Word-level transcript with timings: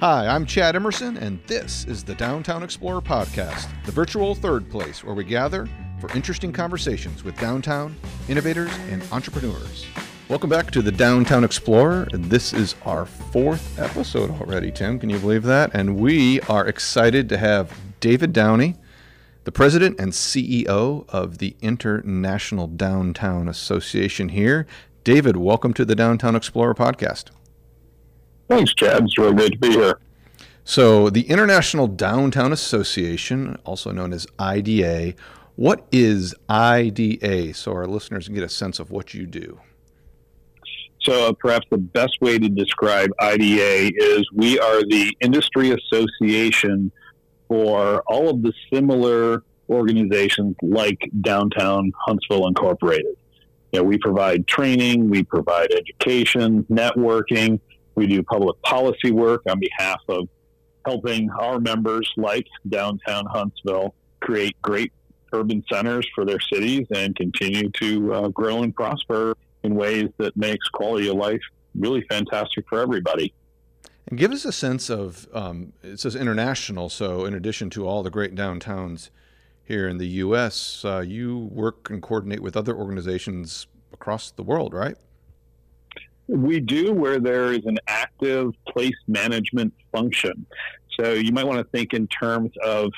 Hi, 0.00 0.26
I'm 0.26 0.44
Chad 0.44 0.76
Emerson, 0.76 1.16
and 1.16 1.42
this 1.46 1.86
is 1.86 2.04
the 2.04 2.14
Downtown 2.16 2.62
Explorer 2.62 3.00
Podcast, 3.00 3.70
the 3.86 3.92
virtual 3.92 4.34
third 4.34 4.68
place 4.68 5.02
where 5.02 5.14
we 5.14 5.24
gather 5.24 5.66
for 6.02 6.14
interesting 6.14 6.52
conversations 6.52 7.24
with 7.24 7.34
downtown 7.40 7.96
innovators 8.28 8.70
and 8.90 9.02
entrepreneurs. 9.10 9.86
Welcome 10.28 10.50
back 10.50 10.70
to 10.72 10.82
the 10.82 10.92
Downtown 10.92 11.44
Explorer. 11.44 12.08
This 12.12 12.52
is 12.52 12.74
our 12.84 13.06
fourth 13.06 13.78
episode 13.78 14.30
already, 14.32 14.70
Tim. 14.70 14.98
Can 14.98 15.08
you 15.08 15.18
believe 15.18 15.44
that? 15.44 15.70
And 15.72 15.96
we 15.96 16.42
are 16.42 16.66
excited 16.66 17.30
to 17.30 17.38
have 17.38 17.72
David 18.00 18.34
Downey, 18.34 18.74
the 19.44 19.52
president 19.52 19.98
and 19.98 20.12
CEO 20.12 21.08
of 21.08 21.38
the 21.38 21.56
International 21.62 22.66
Downtown 22.66 23.48
Association 23.48 24.28
here. 24.28 24.66
David, 25.04 25.38
welcome 25.38 25.72
to 25.72 25.86
the 25.86 25.94
Downtown 25.94 26.36
Explorer 26.36 26.74
podcast. 26.74 27.30
Thanks, 28.48 28.74
Chad. 28.74 29.04
It's 29.04 29.18
really 29.18 29.34
great 29.34 29.52
to 29.52 29.58
be 29.58 29.70
here. 29.70 29.98
So, 30.64 31.10
the 31.10 31.22
International 31.22 31.86
Downtown 31.86 32.52
Association, 32.52 33.56
also 33.64 33.92
known 33.92 34.12
as 34.12 34.26
IDA, 34.38 35.14
what 35.54 35.86
is 35.92 36.34
IDA 36.48 37.54
so 37.54 37.72
our 37.72 37.86
listeners 37.86 38.26
can 38.26 38.34
get 38.34 38.44
a 38.44 38.48
sense 38.48 38.78
of 38.78 38.90
what 38.90 39.14
you 39.14 39.26
do? 39.26 39.60
So, 41.02 41.32
perhaps 41.34 41.66
the 41.70 41.78
best 41.78 42.20
way 42.20 42.38
to 42.38 42.48
describe 42.48 43.10
IDA 43.20 43.92
is 43.96 44.28
we 44.34 44.58
are 44.58 44.80
the 44.82 45.16
industry 45.20 45.70
association 45.70 46.90
for 47.46 48.02
all 48.08 48.28
of 48.28 48.42
the 48.42 48.52
similar 48.72 49.44
organizations 49.70 50.56
like 50.62 50.98
Downtown 51.20 51.92
Huntsville 51.96 52.48
Incorporated. 52.48 53.16
You 53.72 53.80
know, 53.80 53.84
we 53.84 53.98
provide 53.98 54.46
training, 54.46 55.08
we 55.08 55.22
provide 55.22 55.72
education, 55.72 56.64
networking, 56.64 57.60
we 57.96 58.06
do 58.06 58.22
public 58.22 58.60
policy 58.62 59.10
work 59.10 59.42
on 59.48 59.58
behalf 59.58 60.00
of 60.08 60.28
helping 60.86 61.28
our 61.30 61.58
members 61.58 62.10
like 62.16 62.46
Downtown 62.68 63.26
Huntsville 63.26 63.94
create 64.20 64.54
great 64.62 64.92
urban 65.32 65.64
centers 65.70 66.06
for 66.14 66.24
their 66.24 66.38
cities 66.40 66.86
and 66.94 67.16
continue 67.16 67.68
to 67.70 68.14
uh, 68.14 68.28
grow 68.28 68.62
and 68.62 68.74
prosper 68.74 69.36
in 69.64 69.74
ways 69.74 70.08
that 70.18 70.36
makes 70.36 70.68
quality 70.68 71.08
of 71.08 71.16
life 71.16 71.40
really 71.74 72.02
fantastic 72.08 72.64
for 72.68 72.80
everybody. 72.80 73.34
And 74.08 74.18
give 74.18 74.30
us 74.30 74.44
a 74.44 74.52
sense 74.52 74.88
of 74.88 75.26
um, 75.34 75.72
it 75.82 75.98
says 75.98 76.14
international. 76.14 76.88
So, 76.88 77.24
in 77.24 77.34
addition 77.34 77.70
to 77.70 77.88
all 77.88 78.04
the 78.04 78.10
great 78.10 78.36
downtowns 78.36 79.10
here 79.64 79.88
in 79.88 79.98
the 79.98 80.06
U.S., 80.06 80.84
uh, 80.84 81.00
you 81.00 81.38
work 81.38 81.90
and 81.90 82.00
coordinate 82.00 82.40
with 82.40 82.56
other 82.56 82.76
organizations 82.76 83.66
across 83.92 84.30
the 84.30 84.44
world, 84.44 84.72
right? 84.72 84.96
We 86.28 86.60
do, 86.60 86.92
where 86.92 87.20
there 87.20 87.52
is 87.52 87.64
an 87.66 87.78
active 87.86 88.52
place 88.68 88.96
management 89.06 89.72
function. 89.92 90.46
So, 90.98 91.12
you 91.12 91.32
might 91.32 91.46
want 91.46 91.58
to 91.58 91.70
think 91.70 91.92
in 91.92 92.06
terms 92.08 92.50
of 92.64 92.90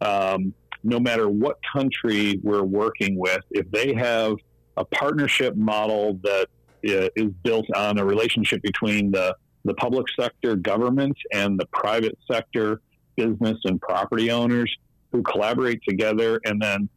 um, 0.00 0.54
no 0.84 1.00
matter 1.00 1.28
what 1.28 1.58
country 1.72 2.38
we're 2.42 2.62
working 2.62 3.18
with, 3.18 3.40
if 3.50 3.70
they 3.70 3.94
have 3.94 4.36
a 4.76 4.84
partnership 4.84 5.56
model 5.56 6.20
that 6.22 6.48
uh, 6.88 7.08
is 7.16 7.32
built 7.42 7.66
on 7.74 7.98
a 7.98 8.04
relationship 8.04 8.62
between 8.62 9.10
the 9.10 9.34
the 9.64 9.74
public 9.74 10.06
sector 10.18 10.54
government 10.54 11.16
and 11.32 11.58
the 11.58 11.66
private 11.66 12.16
sector 12.30 12.80
business 13.16 13.58
and 13.64 13.80
property 13.80 14.30
owners 14.30 14.72
who 15.10 15.22
collaborate 15.24 15.80
together 15.88 16.40
and 16.44 16.62
then 16.62 16.88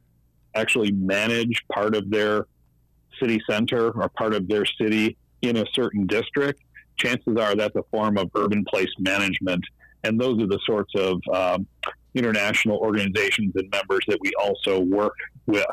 actually 0.56 0.92
manage 0.92 1.64
part 1.74 1.96
of 1.96 2.09
their 2.12 2.46
city 3.20 3.42
center 3.50 3.90
or 3.90 4.09
part 4.09 4.36
of 4.36 4.48
their 4.48 4.66
city 4.66 5.18
in 5.42 5.58
a 5.58 5.66
certain 5.73 6.06
district, 6.08 6.62
chances 6.98 7.38
are 7.38 7.56
that's 7.56 7.76
a 7.76 7.84
form 7.92 8.18
of 8.18 8.30
urban 8.36 8.66
place 8.66 8.90
management. 9.00 9.64
And 10.04 10.20
those 10.20 10.42
are 10.42 10.48
the 10.48 10.59
sorts 10.66 10.94
of 10.96 11.22
um, 11.34 11.68
international 12.14 12.78
organizations 12.78 13.54
and 13.56 13.70
members 13.70 14.02
that 14.08 14.18
we 14.22 14.31
also 14.40 14.80
work 14.80 15.16
with. 15.46 15.66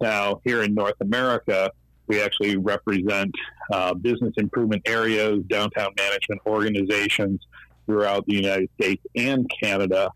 Now, 0.00 0.40
here 0.44 0.62
in 0.62 0.74
North 0.74 1.00
America, 1.00 1.70
we 2.06 2.20
actually 2.20 2.56
represent 2.56 3.32
uh, 3.72 3.94
business 3.94 4.32
improvement 4.36 4.82
areas, 4.86 5.40
downtown 5.48 5.90
management 5.96 6.40
organizations 6.46 7.40
throughout 7.86 8.26
the 8.26 8.34
United 8.34 8.68
States 8.80 9.02
and 9.14 9.48
Canada. 9.62 10.10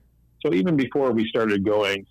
So 0.44 0.52
even 0.52 0.76
before 0.76 1.12
we 1.12 1.28
started 1.28 1.64
going 1.64 2.06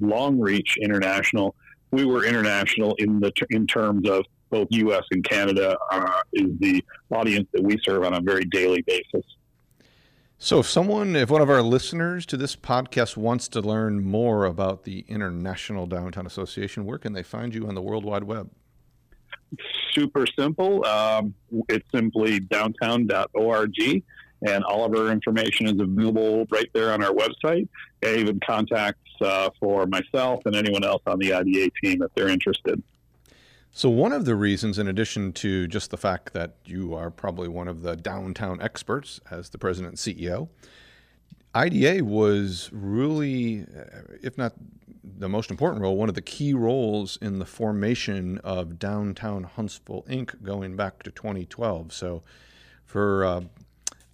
long 0.00 0.40
reach 0.40 0.76
international, 0.80 1.54
we 1.90 2.04
were 2.04 2.24
international 2.24 2.94
in 2.98 3.20
the 3.20 3.32
in 3.50 3.66
terms 3.66 4.08
of 4.08 4.24
both 4.50 4.68
U.S. 4.70 5.04
and 5.10 5.24
Canada 5.24 5.76
uh, 5.90 6.22
is 6.32 6.50
the 6.58 6.84
audience 7.10 7.48
that 7.52 7.62
we 7.62 7.78
serve 7.84 8.04
on 8.04 8.14
a 8.14 8.20
very 8.20 8.44
daily 8.44 8.82
basis. 8.82 9.24
So, 10.38 10.60
if 10.60 10.66
someone, 10.66 11.16
if 11.16 11.28
one 11.30 11.42
of 11.42 11.50
our 11.50 11.62
listeners 11.62 12.24
to 12.26 12.36
this 12.36 12.56
podcast 12.56 13.16
wants 13.16 13.46
to 13.48 13.60
learn 13.60 14.02
more 14.02 14.46
about 14.46 14.84
the 14.84 15.04
International 15.08 15.86
Downtown 15.86 16.26
Association, 16.26 16.86
where 16.86 16.98
can 16.98 17.12
they 17.12 17.22
find 17.22 17.54
you 17.54 17.66
on 17.66 17.74
the 17.74 17.82
World 17.82 18.04
Wide 18.04 18.24
Web? 18.24 18.50
super 19.92 20.26
simple. 20.38 20.84
Um, 20.86 21.34
it's 21.68 21.86
simply 21.92 22.40
downtown.org, 22.40 24.02
and 24.46 24.64
all 24.64 24.84
of 24.84 24.94
our 24.94 25.10
information 25.10 25.66
is 25.66 25.80
available 25.80 26.46
right 26.50 26.68
there 26.72 26.92
on 26.92 27.02
our 27.02 27.12
website. 27.12 27.68
And 28.02 28.16
even 28.16 28.40
contacts 28.40 28.98
uh, 29.20 29.50
for 29.58 29.86
myself 29.86 30.42
and 30.46 30.56
anyone 30.56 30.84
else 30.84 31.02
on 31.06 31.18
the 31.18 31.34
IDA 31.34 31.70
team 31.82 32.02
if 32.02 32.10
they're 32.14 32.28
interested. 32.28 32.82
So, 33.72 33.88
one 33.88 34.12
of 34.12 34.24
the 34.24 34.34
reasons, 34.34 34.78
in 34.78 34.88
addition 34.88 35.32
to 35.34 35.68
just 35.68 35.90
the 35.90 35.96
fact 35.96 36.32
that 36.32 36.56
you 36.64 36.94
are 36.94 37.10
probably 37.10 37.48
one 37.48 37.68
of 37.68 37.82
the 37.82 37.96
downtown 37.96 38.60
experts 38.60 39.20
as 39.30 39.50
the 39.50 39.58
president 39.58 40.04
and 40.06 40.16
CEO, 40.16 40.48
IDA 41.54 42.04
was 42.04 42.68
really, 42.72 43.64
if 44.22 44.36
not 44.36 44.54
the 45.02 45.28
most 45.28 45.52
important 45.52 45.82
role, 45.82 45.96
one 45.96 46.08
of 46.08 46.16
the 46.16 46.22
key 46.22 46.52
roles 46.52 47.16
in 47.22 47.38
the 47.38 47.46
formation 47.46 48.38
of 48.38 48.78
Downtown 48.78 49.44
Huntsville 49.44 50.04
Inc. 50.08 50.42
going 50.42 50.74
back 50.74 51.04
to 51.04 51.12
2012. 51.12 51.92
So, 51.92 52.24
for 52.84 53.24
uh, 53.24 53.40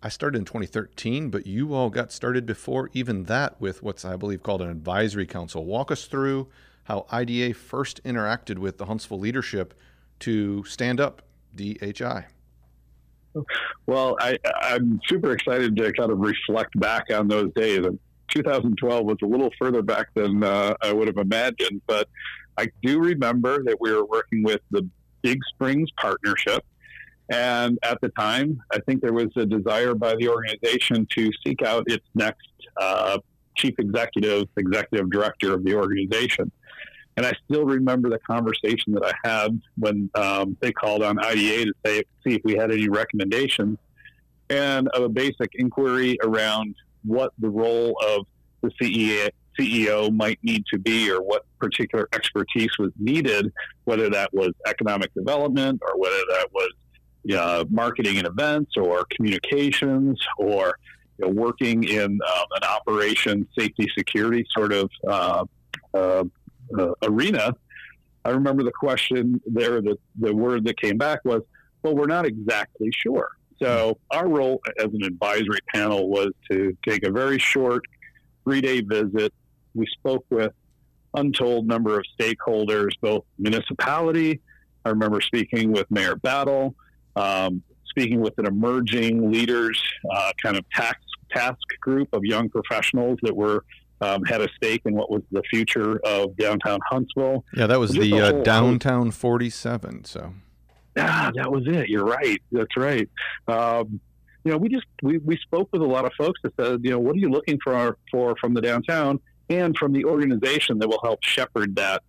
I 0.03 0.11
started 0.11 0.39
in 0.39 0.45
2013, 0.45 1.31
but 1.31 1.47
you 1.47 1.73
all 1.73 1.89
got 1.89 2.13
started 2.13 2.45
before 2.45 2.91
even 2.93 3.25
that 3.25 3.59
with 3.59 3.83
what's 3.83 4.05
I 4.05 4.17
believe 4.17 4.43
called 4.43 4.61
an 4.61 4.69
advisory 4.69 5.27
council. 5.27 5.65
Walk 5.65 5.91
us 5.91 6.05
through 6.05 6.49
how 6.87 7.05
IDA 7.11 7.53
first 7.53 8.03
interacted 8.05 8.59
with 8.59 8.79
the 8.79 8.87
Huntsville 8.87 9.19
leadership 9.19 9.75
to 10.21 10.63
stand 10.65 11.01
up 11.01 11.23
DHI. 11.55 12.27
Well, 13.87 14.17
I, 14.21 14.39
am 14.63 15.01
super 15.07 15.33
excited 15.33 15.77
to 15.77 15.93
kind 15.93 16.11
of 16.11 16.19
reflect 16.19 16.79
back 16.79 17.13
on 17.13 17.29
those 17.29 17.53
days. 17.55 17.85
2012 18.29 19.05
was 19.05 19.17
a 19.23 19.27
little 19.27 19.51
further 19.61 19.83
back 19.83 20.07
than 20.15 20.43
uh, 20.43 20.75
I 20.81 20.93
would 20.93 21.09
have 21.09 21.19
imagined, 21.19 21.83
but 21.87 22.09
I 22.57 22.69
do 22.83 23.01
remember 23.01 23.63
that 23.65 23.77
we 23.81 23.93
were 23.93 24.05
working 24.05 24.43
with 24.43 24.61
the 24.71 24.89
Big 25.23 25.41
Springs 25.55 25.91
Partnership. 26.01 26.65
And 27.31 27.79
at 27.83 28.01
the 28.01 28.09
time, 28.11 28.61
I 28.73 28.79
think 28.87 29.03
there 29.03 29.13
was 29.13 29.29
a 29.37 29.45
desire 29.45 29.95
by 29.95 30.15
the 30.19 30.29
organization 30.29 31.07
to 31.17 31.31
seek 31.45 31.63
out 31.63 31.85
its 31.89 32.07
next 32.15 32.47
uh, 32.81 33.19
chief 33.57 33.75
executive, 33.79 34.45
executive 34.57 35.11
director 35.11 35.53
of 35.53 35.65
the 35.65 35.75
organization. 35.75 36.53
And 37.17 37.25
I 37.25 37.33
still 37.45 37.65
remember 37.65 38.11
the 38.11 38.19
conversation 38.19 38.93
that 38.93 39.05
I 39.05 39.29
had 39.29 39.61
when 39.79 40.11
um, 40.15 40.57
they 40.61 40.73
called 40.73 41.03
on 41.03 41.19
IDA 41.19 41.67
to 41.67 41.73
say, 41.85 42.03
see 42.27 42.35
if 42.35 42.43
we 42.45 42.55
had 42.55 42.71
any 42.71 42.89
recommendations 42.89 43.79
and 44.51 44.89
a 44.95 45.09
basic 45.09 45.51
inquiry 45.55 46.19
around 46.23 46.75
what 47.05 47.33
the 47.39 47.49
role 47.49 47.97
of 48.07 48.27
the 48.63 48.71
CEO, 48.81 49.31
CEO 49.59 50.15
might 50.15 50.39
need 50.43 50.65
to 50.73 50.79
be 50.79 51.11
or 51.11 51.23
what 51.23 51.47
particular 51.59 52.09
expertise 52.13 52.71
was 52.79 52.93
needed, 52.99 53.53
whether 53.85 54.11
that 54.11 54.33
was 54.33 54.53
economic 54.67 55.13
development 55.15 55.81
or 55.83 55.99
whether 55.99 56.23
that 56.31 56.49
was 56.53 56.71
marketing 57.71 58.19
and 58.19 58.27
events 58.27 58.73
or 58.77 59.05
communications 59.11 60.21
or 60.39 60.79
you 61.19 61.27
know, 61.27 61.33
working 61.33 61.85
in 61.85 62.05
um, 62.05 62.47
an 62.57 62.69
operation 62.69 63.49
safety 63.59 63.89
security 63.97 64.47
sort 64.57 64.73
of 64.73 64.91
uh, 65.09 65.45
uh, 65.95 66.25
uh, 66.79 66.93
arena. 67.03 67.55
I 68.25 68.31
remember 68.31 68.65
the 68.65 68.73
question 68.73 69.41
there, 69.47 69.81
the, 69.81 69.97
the 70.19 70.35
word 70.35 70.65
that 70.65 70.81
came 70.81 70.99
back 70.99 71.25
was, 71.25 71.43
well, 71.83 71.95
we're 71.95 72.07
not 72.07 72.27
exactly 72.27 72.91
sure. 72.93 73.29
So 73.63 73.99
our 74.11 74.29
role 74.29 74.61
as 74.79 74.87
an 74.87 75.03
advisory 75.05 75.61
panel 75.73 76.09
was 76.09 76.31
to 76.51 76.77
take 76.87 77.05
a 77.05 77.11
very 77.11 77.39
short 77.39 77.85
three 78.45 78.61
day 78.61 78.81
visit. 78.81 79.33
We 79.75 79.87
spoke 79.87 80.25
with 80.31 80.53
untold 81.15 81.67
number 81.67 81.99
of 81.99 82.05
stakeholders, 82.19 82.91
both 83.01 83.25
municipality. 83.39 84.41
I 84.85 84.91
remember 84.91 85.21
speaking 85.21 85.73
with 85.73 85.91
Mayor 85.91 86.17
Battle, 86.17 86.75
um, 87.17 87.63
speaking 87.87 88.21
with 88.21 88.39
an 88.39 88.47
emerging 88.47 89.31
leaders 89.31 89.83
uh, 90.11 90.33
kind 90.43 90.57
of 90.57 90.69
task 90.71 90.99
task 91.31 91.59
group 91.81 92.09
of 92.13 92.25
young 92.25 92.49
professionals 92.49 93.19
that 93.23 93.35
were 93.35 93.65
um, 94.01 94.25
had 94.25 94.41
a 94.41 94.49
stake 94.57 94.83
in 94.85 94.95
what 94.95 95.11
was 95.11 95.23
the 95.33 95.43
future 95.51 95.99
of 96.05 96.37
downtown 96.37 96.79
Huntsville. 96.91 97.45
Yeah, 97.55 97.67
that 97.67 97.81
was 97.81 97.93
Just 97.93 98.01
the 98.03 98.21
uh, 98.21 98.33
downtown 98.43 99.11
47. 99.11 100.05
So 100.05 100.35
Ah, 100.99 101.31
that 101.35 101.51
was 101.51 101.65
it. 101.67 101.89
You're 101.89 102.05
right. 102.05 102.41
That's 102.53 102.77
right. 102.77 103.09
Um, 103.49 104.01
you 104.45 104.53
know, 104.53 104.59
we 104.59 104.69
just 104.69 104.87
we, 105.03 105.19
we 105.19 105.37
spoke 105.39 105.69
with 105.73 105.83
a 105.83 105.87
lot 105.87 106.05
of 106.05 106.13
folks 106.17 106.41
that 106.43 106.53
said, 106.59 106.81
you 106.83 106.91
know, 106.91 106.99
what 106.99 107.17
are 107.17 107.19
you 107.19 107.29
looking 107.29 107.59
for 107.63 107.99
for 108.11 108.37
from 108.41 108.55
the 108.55 108.61
downtown 108.61 109.21
and 109.51 109.77
from 109.77 109.93
the 109.93 110.05
organization 110.05 110.79
that 110.79 110.89
will 110.89 111.01
help 111.03 111.23
shepherd 111.23 111.77
that 111.77 112.03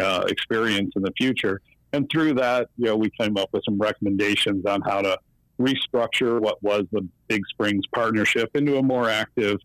uh, 0.00 0.24
experience 0.28 0.92
in 0.96 1.02
the 1.02 1.12
future. 1.16 1.60
And 1.92 2.08
through 2.10 2.34
that, 2.34 2.68
you 2.76 2.86
know, 2.86 2.96
we 2.96 3.10
came 3.10 3.36
up 3.36 3.48
with 3.52 3.62
some 3.64 3.78
recommendations 3.78 4.66
on 4.66 4.80
how 4.82 5.02
to 5.02 5.18
restructure 5.60 6.40
what 6.40 6.60
was 6.62 6.84
the 6.90 7.06
Big 7.28 7.42
Springs 7.48 7.84
partnership 7.94 8.50
into 8.54 8.76
a 8.76 8.82
more 8.82 9.08
active 9.08 9.58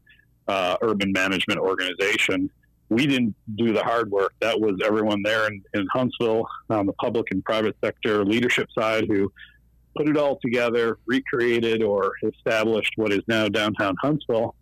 uh, 0.49 0.77
urban 0.81 1.11
management 1.11 1.59
organization. 1.59 2.49
We 2.89 3.05
didn't 3.05 3.35
do 3.55 3.71
the 3.71 3.83
hard 3.83 4.09
work. 4.09 4.33
That 4.41 4.59
was 4.59 4.79
everyone 4.83 5.21
there 5.23 5.47
in, 5.47 5.61
in 5.75 5.87
Huntsville 5.93 6.43
on 6.69 6.87
the 6.87 6.93
public 6.93 7.27
and 7.31 7.45
private 7.45 7.77
sector 7.83 8.25
leadership 8.25 8.67
side 8.77 9.05
who 9.07 9.31
put 9.95 10.09
it 10.09 10.17
all 10.17 10.39
together, 10.41 10.97
recreated 11.05 11.83
or 11.83 12.13
established 12.23 12.93
what 12.95 13.13
is 13.13 13.21
now 13.27 13.47
downtown 13.47 13.95
Huntsville. 14.01 14.55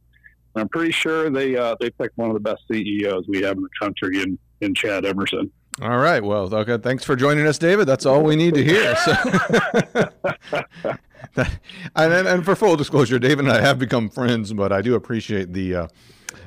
And 0.56 0.64
I'm 0.64 0.70
pretty 0.70 0.92
sure 0.92 1.30
they 1.30 1.56
uh, 1.56 1.76
they 1.80 1.90
picked 1.90 2.18
one 2.18 2.30
of 2.30 2.34
the 2.34 2.42
best 2.42 2.64
CEOs 2.70 3.26
we 3.30 3.42
have 3.44 3.56
in 3.56 3.64
the 3.64 3.70
country 3.82 4.22
in, 4.22 4.38
in 4.60 4.76
Chad 4.76 5.06
Emerson. 5.06 5.50
All 5.82 6.00
right. 6.00 6.24
Well, 6.24 6.54
okay. 6.54 6.78
Thanks 6.78 7.04
for 7.04 7.16
joining 7.16 7.46
us, 7.46 7.60
David. 7.60 7.88
That's 7.88 8.06
all 8.06 8.24
we 8.24 8.36
need 8.36 8.56
to 8.56 8.64
hear. 8.64 8.96
So. 8.96 10.92
that, 11.36 11.60
and, 11.96 12.14
and 12.28 12.46
for 12.46 12.56
full 12.56 12.76
disclosure, 12.76 13.20
David 13.20 13.46
and 13.46 13.52
I 13.52 13.62
have 13.62 13.80
become 13.80 14.10
friends, 14.10 14.54
but 14.54 14.72
I 14.72 14.82
do 14.82 14.96
appreciate 14.96 15.54
the 15.54 15.76
uh, 15.76 15.88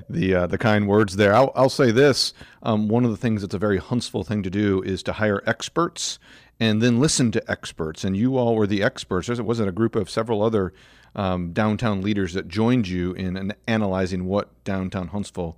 the 0.08 0.34
uh, 0.34 0.46
the 0.46 0.58
kind 0.58 0.88
words 0.88 1.17
there. 1.17 1.34
I'll, 1.34 1.52
I'll 1.55 1.69
say 1.69 1.90
this: 1.90 2.34
um, 2.62 2.88
one 2.88 3.05
of 3.05 3.11
the 3.11 3.17
things 3.17 3.43
that's 3.43 3.55
a 3.55 3.58
very 3.58 3.78
Huntsville 3.78 4.25
thing 4.25 4.43
to 4.43 4.50
do 4.50 4.82
is 4.82 5.02
to 5.05 5.14
hire 5.14 5.43
experts 5.46 6.19
and 6.61 6.82
then 6.82 7.00
listen 7.00 7.32
to 7.32 7.50
experts. 7.50 8.05
And 8.05 8.17
you 8.17 8.37
all 8.37 8.55
were 8.55 8.67
the 8.67 8.82
experts. 8.82 9.28
There 9.28 9.43
wasn't 9.43 9.70
a 9.70 9.72
group 9.72 9.96
of 9.96 10.11
several 10.11 10.43
other 10.43 10.75
um, 11.17 11.52
downtown 11.52 12.02
leaders 12.02 12.34
that 12.34 12.46
joined 12.46 12.87
you 12.87 13.12
in, 13.14 13.37
in 13.37 13.55
analyzing 13.67 14.26
what 14.26 14.62
downtown 14.62 15.08
Huntsville 15.08 15.56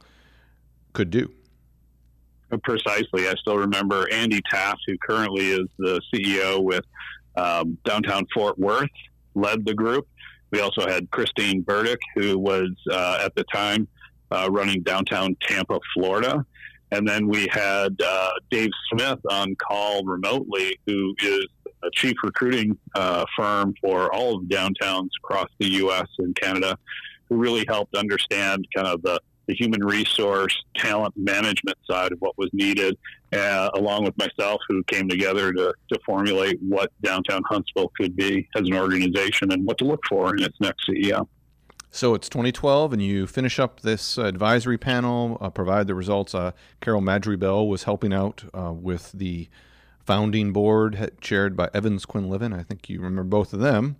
could 0.92 1.10
do. 1.10 1.30
Precisely. 2.62 3.28
I 3.28 3.34
still 3.34 3.56
remember 3.56 4.06
Andy 4.12 4.40
Taft, 4.50 4.82
who 4.86 4.96
currently 4.98 5.50
is 5.50 5.68
the 5.78 6.00
CEO 6.12 6.62
with 6.62 6.84
um, 7.36 7.78
downtown 7.84 8.26
Fort 8.34 8.58
Worth, 8.58 8.90
led 9.34 9.64
the 9.64 9.74
group. 9.74 10.06
We 10.50 10.60
also 10.60 10.86
had 10.86 11.10
Christine 11.10 11.62
Burdick, 11.62 12.00
who 12.14 12.38
was 12.38 12.70
uh, 12.90 13.20
at 13.24 13.34
the 13.34 13.44
time 13.52 13.88
uh, 14.30 14.48
running 14.50 14.82
downtown 14.82 15.36
Tampa, 15.46 15.78
Florida. 15.94 16.44
And 16.90 17.08
then 17.08 17.26
we 17.26 17.48
had 17.50 17.96
uh, 18.04 18.30
Dave 18.50 18.70
Smith 18.90 19.18
on 19.30 19.54
call 19.56 20.04
remotely, 20.04 20.78
who 20.86 21.14
is 21.22 21.46
a 21.82 21.90
chief 21.94 22.14
recruiting 22.22 22.76
uh, 22.94 23.24
firm 23.36 23.74
for 23.80 24.14
all 24.14 24.36
of 24.36 24.48
the 24.48 24.54
downtowns 24.54 25.08
across 25.24 25.48
the 25.58 25.68
U.S. 25.72 26.06
and 26.18 26.36
Canada, 26.36 26.78
who 27.28 27.36
really 27.36 27.64
helped 27.66 27.96
understand 27.96 28.66
kind 28.76 28.86
of 28.86 29.00
the, 29.02 29.18
the 29.46 29.54
human 29.54 29.84
resource 29.84 30.56
talent 30.76 31.14
management 31.16 31.76
side 31.88 32.12
of 32.12 32.20
what 32.20 32.36
was 32.38 32.50
needed, 32.52 32.96
uh, 33.32 33.70
along 33.74 34.04
with 34.04 34.16
myself, 34.16 34.60
who 34.68 34.82
came 34.84 35.08
together 35.08 35.52
to, 35.52 35.74
to 35.92 35.98
formulate 36.04 36.58
what 36.62 36.90
downtown 37.02 37.42
Huntsville 37.48 37.90
could 37.96 38.16
be 38.16 38.48
as 38.56 38.62
an 38.62 38.74
organization 38.74 39.52
and 39.52 39.64
what 39.64 39.78
to 39.78 39.84
look 39.84 40.00
for 40.08 40.34
in 40.36 40.42
its 40.42 40.58
next 40.60 40.88
CEO. 40.88 41.26
So 41.94 42.14
it's 42.14 42.28
2012, 42.30 42.94
and 42.94 43.02
you 43.02 43.26
finish 43.26 43.58
up 43.58 43.80
this 43.80 44.16
advisory 44.16 44.78
panel, 44.78 45.36
uh, 45.42 45.50
provide 45.50 45.86
the 45.86 45.94
results. 45.94 46.34
Uh, 46.34 46.52
Carol 46.80 47.02
Madry 47.02 47.38
Bell 47.38 47.68
was 47.68 47.82
helping 47.82 48.14
out 48.14 48.44
uh, 48.54 48.72
with 48.72 49.12
the 49.12 49.48
founding 50.04 50.54
board, 50.54 51.12
chaired 51.20 51.54
by 51.54 51.68
Evans 51.74 52.06
Quinlivan. 52.06 52.58
I 52.58 52.62
think 52.62 52.88
you 52.88 52.98
remember 52.98 53.24
both 53.24 53.52
of 53.52 53.60
them, 53.60 53.96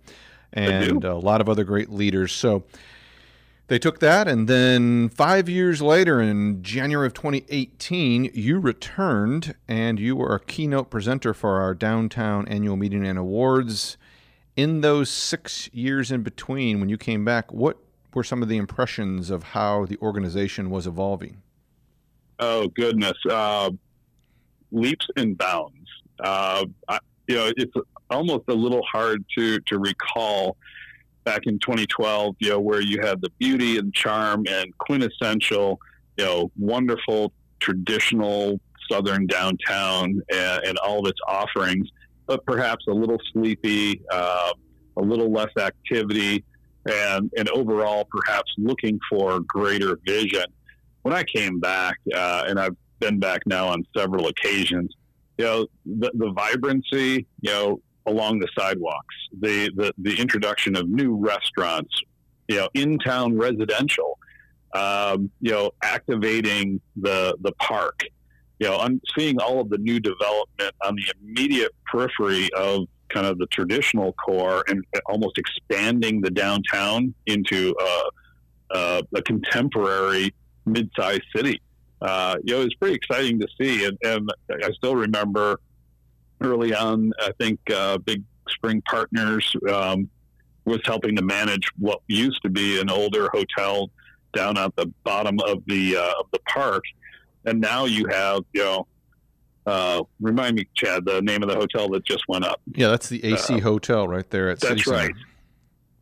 and 0.51 1.03
a 1.03 1.15
lot 1.15 1.39
of 1.39 1.47
other 1.47 1.63
great 1.63 1.91
leaders. 1.91 2.31
So 2.31 2.63
they 3.73 3.79
took 3.79 3.97
that, 3.97 4.27
and 4.27 4.47
then 4.47 5.09
five 5.09 5.49
years 5.49 5.81
later, 5.81 6.21
in 6.21 6.61
January 6.61 7.07
of 7.07 7.15
2018, 7.15 8.29
you 8.31 8.59
returned 8.59 9.55
and 9.67 9.99
you 9.99 10.15
were 10.15 10.35
a 10.35 10.39
keynote 10.39 10.91
presenter 10.91 11.33
for 11.33 11.59
our 11.59 11.73
downtown 11.73 12.47
annual 12.47 12.77
meeting 12.77 13.03
and 13.03 13.17
awards 13.17 13.97
in 14.55 14.81
those 14.81 15.09
six 15.09 15.71
years 15.73 16.11
in 16.11 16.21
between, 16.21 16.79
when 16.79 16.87
you 16.87 16.99
came 16.99 17.25
back, 17.25 17.51
what 17.51 17.77
were 18.13 18.23
some 18.23 18.43
of 18.43 18.47
the 18.47 18.57
impressions 18.57 19.31
of 19.31 19.41
how 19.41 19.87
the 19.87 19.97
organization 20.03 20.69
was 20.69 20.85
evolving? 20.85 21.41
Oh 22.37 22.67
goodness, 22.67 23.17
uh, 23.27 23.71
leaps 24.71 25.07
and 25.17 25.35
bounds. 25.35 25.89
Uh, 26.19 26.65
I, 26.87 26.99
you 27.25 27.37
know, 27.37 27.51
it's 27.57 27.73
almost 28.11 28.43
a 28.49 28.53
little 28.53 28.83
hard 28.83 29.25
to 29.35 29.59
to 29.61 29.79
recall 29.79 30.57
back 31.23 31.41
in 31.45 31.59
2012. 31.59 32.35
You 32.39 32.49
know, 32.49 32.59
where 32.59 32.81
you 32.81 32.99
had 33.01 33.21
the 33.21 33.29
beauty 33.39 33.77
and 33.77 33.93
charm 33.93 34.45
and 34.49 34.77
quintessential, 34.77 35.79
you 36.17 36.25
know, 36.25 36.51
wonderful 36.57 37.33
traditional 37.59 38.59
southern 38.91 39.27
downtown 39.27 40.21
and, 40.31 40.63
and 40.65 40.77
all 40.79 40.99
of 40.99 41.07
its 41.07 41.19
offerings 41.27 41.89
but 42.25 42.45
perhaps 42.45 42.85
a 42.87 42.91
little 42.91 43.19
sleepy, 43.31 44.01
uh, 44.11 44.53
a 44.97 45.01
little 45.01 45.31
less 45.31 45.55
activity, 45.57 46.43
and, 46.85 47.31
and 47.37 47.49
overall 47.49 48.07
perhaps 48.09 48.51
looking 48.57 48.99
for 49.09 49.39
greater 49.41 49.99
vision. 50.05 50.45
When 51.01 51.13
I 51.13 51.23
came 51.23 51.59
back, 51.59 51.97
uh, 52.13 52.45
and 52.47 52.59
I've 52.59 52.75
been 52.99 53.19
back 53.19 53.41
now 53.45 53.67
on 53.67 53.85
several 53.95 54.27
occasions, 54.27 54.93
you 55.37 55.45
know, 55.45 55.67
the, 55.85 56.11
the 56.13 56.31
vibrancy, 56.31 57.25
you 57.41 57.51
know, 57.51 57.81
along 58.05 58.39
the 58.39 58.47
sidewalks, 58.57 59.15
the, 59.39 59.71
the, 59.75 59.93
the 59.97 60.19
introduction 60.19 60.75
of 60.75 60.89
new 60.89 61.15
restaurants, 61.15 61.93
you 62.47 62.57
know, 62.57 62.69
in 62.73 62.99
town 62.99 63.37
residential, 63.37 64.17
um, 64.73 65.29
you 65.39 65.51
know, 65.51 65.71
activating 65.81 66.81
the, 66.95 67.35
the 67.41 67.51
park, 67.53 68.03
you 68.59 68.67
know, 68.67 68.77
I'm 68.77 69.01
seeing 69.17 69.39
all 69.39 69.59
of 69.59 69.69
the 69.69 69.77
new 69.77 69.99
development 69.99 70.73
on 70.85 70.95
the 70.95 71.13
immediate 71.21 71.71
periphery 71.85 72.49
of 72.53 72.87
kind 73.09 73.25
of 73.25 73.37
the 73.37 73.45
traditional 73.47 74.13
core 74.13 74.63
and 74.67 74.83
almost 75.05 75.37
expanding 75.37 76.21
the 76.21 76.31
downtown 76.31 77.13
into 77.25 77.75
a, 77.79 78.03
a, 78.77 79.03
a 79.15 79.21
contemporary 79.21 80.33
mid-sized 80.65 81.23
city. 81.35 81.61
Uh, 82.01 82.35
you 82.43 82.53
know, 82.53 82.61
it's 82.61 82.73
pretty 82.75 82.95
exciting 82.95 83.39
to 83.39 83.47
see. 83.59 83.85
And, 83.85 83.97
and, 84.03 84.29
I 84.49 84.71
still 84.71 84.95
remember 84.95 85.59
early 86.41 86.73
on, 86.73 87.11
I 87.19 87.31
think 87.39 87.59
uh, 87.71 87.97
Big 87.99 88.23
Spring 88.49 88.81
Partners 88.89 89.55
um, 89.69 90.09
was 90.65 90.79
helping 90.85 91.15
to 91.15 91.21
manage 91.21 91.67
what 91.77 92.01
used 92.07 92.41
to 92.43 92.49
be 92.49 92.79
an 92.79 92.89
older 92.89 93.29
hotel 93.33 93.89
down 94.33 94.57
at 94.57 94.75
the 94.75 94.87
bottom 95.03 95.39
of 95.45 95.61
the 95.67 95.95
uh, 95.95 96.19
of 96.19 96.25
the 96.31 96.39
park 96.49 96.83
and 97.45 97.59
now 97.59 97.85
you 97.85 98.05
have 98.07 98.41
you 98.53 98.63
know 98.63 98.87
uh, 99.65 100.03
remind 100.19 100.57
me, 100.57 100.67
Chad, 100.75 101.05
the 101.05 101.21
name 101.21 101.41
of 101.41 101.47
the 101.47 101.55
hotel 101.55 101.87
that 101.89 102.03
just 102.03 102.23
went 102.27 102.43
up. 102.43 102.59
Yeah, 102.75 102.89
that's 102.89 103.07
the 103.07 103.23
AC 103.23 103.53
uh, 103.53 103.59
Hotel 103.61 104.07
right 104.07 104.29
there 104.29 104.49
at. 104.49 104.59
That's 104.59 104.83
City 104.83 104.91
right. 104.91 105.05
Center. 105.05 105.19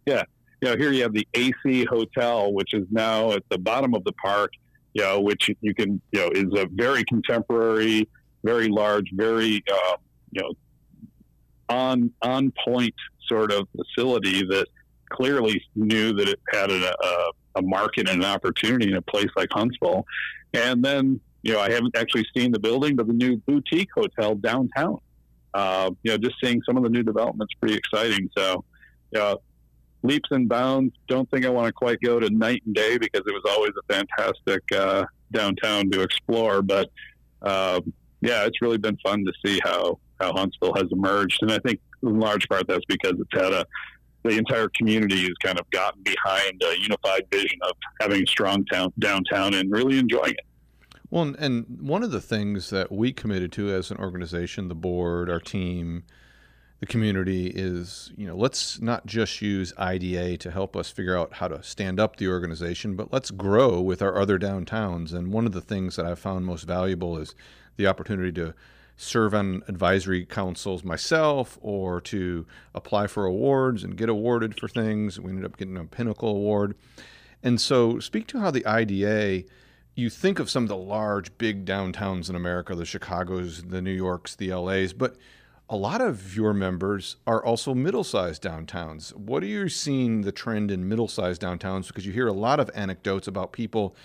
Yeah, 0.08 0.24
you 0.62 0.70
know, 0.70 0.78
here 0.78 0.92
you 0.92 1.04
have 1.04 1.14
the 1.14 1.28
AC 1.36 1.86
Hotel, 1.86 2.52
which 2.54 2.74
is 2.74 2.88
now 2.90 3.34
at 3.34 3.44
the 3.50 3.60
bottom 3.60 3.94
of 3.94 4.04
the 4.04 4.14
park. 4.14 4.52
You 4.94 5.04
know, 5.04 5.22
which 5.22 5.50
you 5.62 5.74
can, 5.74 6.02
you 6.12 6.20
know, 6.20 6.30
is 6.32 6.60
a 6.60 6.68
very 6.72 7.04
contemporary, 7.06 8.10
very 8.44 8.68
large, 8.68 9.10
very, 9.14 9.64
uh, 9.72 9.96
you 10.32 10.42
know, 10.42 10.54
on 11.70 12.12
on 12.22 12.52
point 12.66 12.96
sort 13.28 13.52
of 13.52 13.68
facility 13.76 14.44
that 14.46 14.68
clearly 15.10 15.62
knew 15.76 16.14
that 16.14 16.28
it 16.28 16.40
had 16.52 16.72
a, 16.72 16.94
a, 17.04 17.32
a 17.56 17.62
market 17.62 18.10
and 18.10 18.24
an 18.24 18.30
opportunity 18.30 18.90
in 18.90 18.98
a 18.98 19.02
place 19.02 19.30
like 19.36 19.50
Huntsville. 19.52 20.06
And 20.54 20.84
then 20.84 21.20
you 21.44 21.54
know, 21.54 21.60
I 21.60 21.72
haven't 21.72 21.98
actually 21.98 22.26
seen 22.36 22.52
the 22.52 22.60
building, 22.60 22.96
but 22.96 23.08
the 23.08 23.14
new 23.14 23.38
boutique 23.38 23.90
hotel 23.96 24.36
downtown. 24.36 24.98
Uh, 25.54 25.92
you 26.04 26.12
know, 26.12 26.18
just 26.18 26.36
seeing 26.42 26.62
some 26.66 26.78
of 26.78 26.84
the 26.84 26.90
new 26.90 27.04
developments 27.04 27.54
pretty 27.60 27.76
exciting. 27.76 28.30
So, 28.38 28.64
uh, 29.18 29.36
leaps 30.04 30.30
and 30.32 30.48
bounds. 30.48 30.94
Don't 31.08 31.30
think 31.30 31.46
I 31.46 31.50
want 31.50 31.68
to 31.68 31.74
quite 31.74 32.00
go 32.02 32.20
to 32.20 32.30
night 32.30 32.62
and 32.66 32.74
day 32.74 32.98
because 32.98 33.22
it 33.26 33.34
was 33.34 33.44
always 33.50 33.72
a 33.78 33.94
fantastic 33.94 34.64
uh, 34.72 35.06
downtown 35.32 35.90
to 35.92 36.02
explore. 36.02 36.62
But 36.62 36.90
uh, 37.42 37.82
yeah, 38.22 38.46
it's 38.46 38.62
really 38.62 38.78
been 38.78 38.98
fun 39.04 39.26
to 39.26 39.34
see 39.46 39.60
how 39.64 40.00
how 40.22 40.34
Huntsville 40.34 40.74
has 40.76 40.86
emerged, 40.92 41.40
and 41.42 41.52
I 41.52 41.60
think 41.60 41.80
in 42.04 42.20
large 42.20 42.48
part 42.48 42.68
that's 42.68 42.86
because 42.86 43.14
it's 43.20 43.42
had 43.42 43.54
a 43.54 43.66
the 44.24 44.38
entire 44.38 44.70
community 44.78 45.24
has 45.24 45.34
kind 45.44 45.60
of 45.60 45.70
gotten 45.72 46.04
behind 46.04 46.62
a 46.64 46.80
unified 46.80 47.26
vision 47.32 47.58
of 47.64 47.72
having 48.00 48.24
a 48.24 48.28
strong 48.28 48.64
town 48.66 48.94
downtown 49.00 49.56
and 49.56 49.72
really 49.72 49.98
enjoying 49.98 50.34
it. 50.34 50.46
Well, 51.10 51.36
and 51.40 51.66
one 51.82 52.04
of 52.04 52.12
the 52.12 52.22
things 52.22 52.70
that 52.70 52.92
we 52.92 53.12
committed 53.12 53.52
to 53.54 53.70
as 53.74 53.92
an 53.92 53.98
organization, 53.98 54.68
the 54.68 54.76
board, 54.76 55.30
our 55.30 55.40
team, 55.40 56.04
the 56.80 56.86
community 56.86 57.48
is, 57.48 58.12
you 58.16 58.26
know, 58.26 58.36
let's 58.36 58.80
not 58.80 59.06
just 59.06 59.42
use 59.42 59.74
IDA 59.78 60.38
to 60.38 60.52
help 60.52 60.76
us 60.76 60.90
figure 60.90 61.18
out 61.18 61.34
how 61.34 61.48
to 61.48 61.62
stand 61.62 62.00
up 62.00 62.16
the 62.16 62.28
organization, 62.28 62.96
but 62.96 63.12
let's 63.12 63.30
grow 63.30 63.82
with 63.82 64.02
our 64.02 64.18
other 64.18 64.40
downtowns. 64.40 65.14
And 65.14 65.34
one 65.34 65.46
of 65.46 65.52
the 65.52 65.62
things 65.62 65.96
that 65.98 66.06
I 66.06 66.16
found 66.16 66.46
most 66.46 66.64
valuable 66.64 67.18
is 67.18 67.36
the 67.76 67.88
opportunity 67.88 68.32
to 68.34 68.54
serve 69.02 69.34
on 69.34 69.64
advisory 69.68 70.26
councils 70.26 70.84
myself 70.84 71.58
or 71.62 72.00
to 72.00 72.46
apply 72.76 73.08
for 73.08 73.26
awards 73.26 73.84
and 73.84 73.98
get 73.98 74.10
awarded 74.10 74.60
for 74.60 74.68
things. 74.68 75.20
We 75.20 75.32
ended 75.32 75.46
up 75.46 75.58
getting 75.58 75.76
a 75.76 75.86
Pinnacle 75.86 76.30
Award. 76.30 76.76
And 77.42 77.60
so, 77.60 77.98
speak 77.98 78.28
to 78.28 78.40
how 78.40 78.52
the 78.52 78.64
IDA, 78.64 79.46
you 79.96 80.12
think 80.12 80.38
of 80.38 80.52
some 80.52 80.64
of 80.64 80.70
the 80.70 80.78
large, 80.78 81.36
big 81.40 81.66
downtowns 81.66 82.30
in 82.30 82.36
America, 82.36 82.76
the 82.76 82.86
Chicago's, 82.86 83.64
the 83.64 83.82
New 83.82 83.92
Yorks, 83.92 84.36
the 84.36 84.54
LA's, 84.54 84.94
but 84.94 85.16
a 85.68 85.76
lot 85.76 86.02
of 86.02 86.36
your 86.36 86.54
members 86.54 87.16
are 87.26 87.44
also 87.44 87.74
middle 87.74 88.04
sized 88.04 88.44
downtowns. 88.44 89.16
What 89.16 89.42
are 89.42 89.48
you 89.48 89.68
seeing 89.68 90.22
the 90.22 90.32
trend 90.32 90.70
in 90.70 90.88
middle 90.88 91.08
sized 91.08 91.42
downtowns? 91.42 91.88
Because 91.88 92.06
you 92.06 92.14
hear 92.14 92.28
a 92.28 92.34
lot 92.34 92.60
of 92.60 92.70
anecdotes 92.76 93.28
about 93.28 93.52
people 93.52 93.96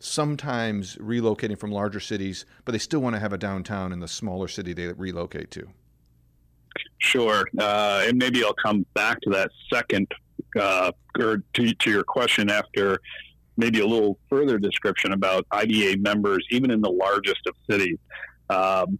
sometimes 0.00 0.96
relocating 0.96 1.58
from 1.58 1.72
larger 1.72 2.00
cities, 2.00 2.44
but 2.64 2.72
they 2.72 2.78
still 2.78 3.00
want 3.00 3.16
to 3.16 3.20
have 3.20 3.32
a 3.32 3.38
downtown 3.38 3.92
in 3.92 4.00
the 4.00 4.08
smaller 4.08 4.48
city 4.48 4.72
they 4.72 4.92
relocate 4.92 5.50
to. 5.52 5.68
Sure. 6.98 7.48
Uh, 7.58 8.04
and 8.06 8.18
maybe 8.18 8.44
I'll 8.44 8.54
come 8.54 8.86
back 8.94 9.20
to 9.22 9.30
that 9.30 9.50
second, 9.72 10.10
uh, 10.58 10.92
or 11.18 11.42
to, 11.54 11.74
to 11.74 11.90
your 11.90 12.04
question 12.04 12.50
after 12.50 13.00
maybe 13.56 13.80
a 13.80 13.86
little 13.86 14.18
further 14.30 14.58
description 14.58 15.12
about 15.12 15.46
IDA 15.50 15.98
members, 15.98 16.46
even 16.50 16.70
in 16.70 16.80
the 16.80 16.90
largest 16.90 17.40
of 17.46 17.54
cities. 17.68 17.98
Um, 18.50 18.98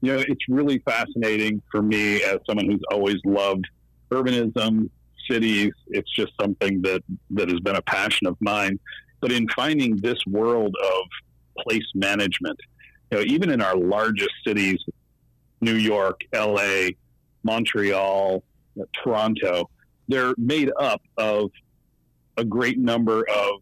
you 0.00 0.14
know, 0.14 0.24
it's 0.26 0.48
really 0.48 0.78
fascinating 0.78 1.60
for 1.70 1.82
me 1.82 2.22
as 2.22 2.38
someone 2.46 2.66
who's 2.66 2.82
always 2.90 3.16
loved 3.24 3.66
urbanism, 4.10 4.88
cities. 5.30 5.72
It's 5.88 6.10
just 6.10 6.32
something 6.40 6.80
that, 6.82 7.02
that 7.30 7.50
has 7.50 7.60
been 7.60 7.76
a 7.76 7.82
passion 7.82 8.26
of 8.26 8.36
mine. 8.40 8.78
But 9.20 9.32
in 9.32 9.48
finding 9.48 9.96
this 9.96 10.18
world 10.26 10.74
of 10.82 11.64
place 11.64 11.86
management, 11.94 12.58
you 13.10 13.18
know, 13.18 13.24
even 13.24 13.50
in 13.50 13.60
our 13.60 13.76
largest 13.76 14.32
cities, 14.46 14.78
New 15.60 15.74
York, 15.74 16.20
LA, 16.34 16.88
Montreal, 17.42 18.42
Toronto, 19.02 19.68
they're 20.08 20.34
made 20.38 20.70
up 20.78 21.02
of 21.16 21.50
a 22.36 22.44
great 22.44 22.78
number 22.78 23.28
of 23.28 23.60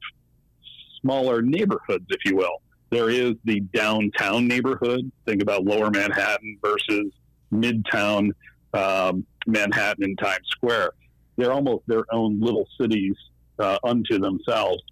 smaller 1.00 1.42
neighborhoods, 1.42 2.06
if 2.08 2.24
you 2.24 2.36
will. 2.36 2.62
There 2.90 3.10
is 3.10 3.34
the 3.44 3.60
downtown 3.60 4.48
neighborhood. 4.48 5.10
Think 5.26 5.42
about 5.42 5.64
lower 5.64 5.90
Manhattan 5.90 6.58
versus 6.62 7.12
midtown 7.52 8.30
um, 8.72 9.26
Manhattan 9.46 10.04
and 10.04 10.18
Times 10.18 10.46
Square. 10.50 10.92
They're 11.36 11.52
almost 11.52 11.84
their 11.86 12.04
own 12.12 12.40
little 12.40 12.66
cities 12.80 13.14
uh, 13.58 13.78
unto 13.84 14.18
themselves. 14.18 14.82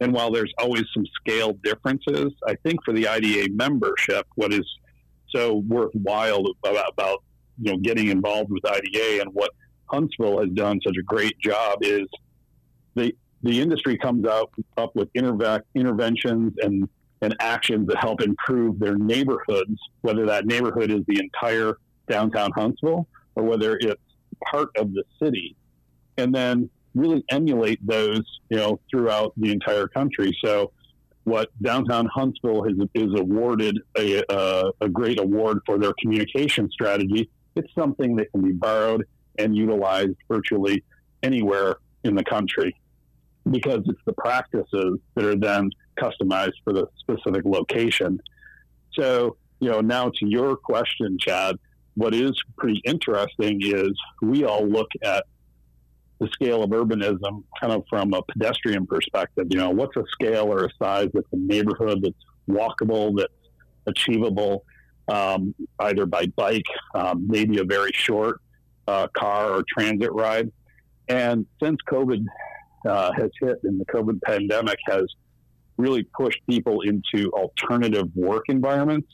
And 0.00 0.12
while 0.12 0.30
there's 0.30 0.52
always 0.58 0.84
some 0.92 1.06
scale 1.20 1.54
differences, 1.64 2.32
I 2.46 2.54
think 2.56 2.84
for 2.84 2.92
the 2.92 3.08
IDA 3.08 3.52
membership, 3.52 4.26
what 4.34 4.52
is 4.52 4.66
so 5.30 5.56
worthwhile 5.66 6.44
about, 6.64 6.90
about 6.92 7.22
you 7.60 7.72
know 7.72 7.78
getting 7.78 8.08
involved 8.08 8.50
with 8.50 8.64
IDA 8.66 9.22
and 9.22 9.30
what 9.32 9.50
Huntsville 9.86 10.40
has 10.40 10.50
done 10.50 10.80
such 10.86 10.96
a 10.98 11.02
great 11.02 11.38
job 11.38 11.78
is 11.82 12.06
the 12.94 13.14
the 13.42 13.60
industry 13.60 13.96
comes 13.96 14.26
out 14.26 14.50
up 14.76 14.94
with 14.94 15.12
interve- 15.14 15.62
interventions 15.74 16.54
and 16.60 16.88
and 17.22 17.34
actions 17.40 17.86
that 17.88 17.96
help 17.96 18.20
improve 18.20 18.78
their 18.78 18.96
neighborhoods, 18.96 19.78
whether 20.02 20.26
that 20.26 20.44
neighborhood 20.44 20.90
is 20.90 21.00
the 21.08 21.18
entire 21.18 21.78
downtown 22.10 22.50
Huntsville 22.52 23.08
or 23.36 23.42
whether 23.42 23.78
it's 23.80 24.02
part 24.50 24.68
of 24.76 24.92
the 24.92 25.02
city, 25.22 25.56
and 26.18 26.34
then 26.34 26.68
really 26.96 27.24
emulate 27.30 27.84
those, 27.86 28.22
you 28.48 28.56
know, 28.56 28.80
throughout 28.90 29.32
the 29.36 29.52
entire 29.52 29.86
country. 29.86 30.36
So, 30.44 30.72
what 31.24 31.50
downtown 31.60 32.06
Huntsville 32.06 32.62
has, 32.64 32.74
is 32.94 33.12
awarded 33.18 33.78
a, 33.98 34.22
a, 34.28 34.70
a 34.80 34.88
great 34.88 35.20
award 35.20 35.58
for 35.66 35.76
their 35.76 35.92
communication 36.00 36.70
strategy. 36.70 37.28
It's 37.56 37.72
something 37.74 38.16
that 38.16 38.30
can 38.30 38.42
be 38.42 38.52
borrowed 38.52 39.04
and 39.38 39.56
utilized 39.56 40.16
virtually 40.28 40.84
anywhere 41.22 41.76
in 42.04 42.14
the 42.14 42.22
country 42.22 42.74
because 43.50 43.80
it's 43.86 44.00
the 44.06 44.12
practices 44.12 44.98
that 45.14 45.24
are 45.24 45.36
then 45.36 45.70
customized 46.00 46.54
for 46.64 46.72
the 46.72 46.86
specific 46.98 47.44
location. 47.44 48.20
So, 48.92 49.36
you 49.60 49.70
know, 49.70 49.80
now 49.80 50.10
to 50.10 50.26
your 50.28 50.56
question, 50.56 51.16
Chad, 51.18 51.56
what 51.94 52.14
is 52.14 52.32
pretty 52.56 52.80
interesting 52.84 53.60
is 53.62 53.90
we 54.22 54.44
all 54.44 54.66
look 54.66 54.88
at 55.02 55.24
the 56.18 56.28
scale 56.28 56.62
of 56.62 56.70
urbanism 56.70 57.44
kind 57.60 57.72
of 57.72 57.84
from 57.88 58.14
a 58.14 58.22
pedestrian 58.22 58.86
perspective. 58.86 59.46
You 59.50 59.58
know, 59.58 59.70
what's 59.70 59.96
a 59.96 60.04
scale 60.12 60.52
or 60.52 60.64
a 60.64 60.70
size 60.82 61.08
that's 61.12 61.26
a 61.32 61.36
neighborhood 61.36 62.02
that's 62.02 62.14
walkable, 62.48 63.16
that's 63.16 63.32
achievable, 63.86 64.64
um, 65.08 65.54
either 65.80 66.06
by 66.06 66.26
bike, 66.36 66.66
um, 66.94 67.26
maybe 67.28 67.58
a 67.58 67.64
very 67.64 67.90
short 67.92 68.40
uh, 68.88 69.08
car 69.08 69.50
or 69.50 69.64
transit 69.76 70.12
ride. 70.12 70.50
And 71.08 71.46
since 71.62 71.78
COVID 71.88 72.24
uh, 72.88 73.12
has 73.12 73.30
hit 73.40 73.60
and 73.64 73.80
the 73.80 73.84
COVID 73.86 74.20
pandemic 74.22 74.78
has 74.86 75.04
really 75.76 76.04
pushed 76.16 76.40
people 76.48 76.80
into 76.80 77.30
alternative 77.32 78.08
work 78.14 78.44
environments, 78.48 79.08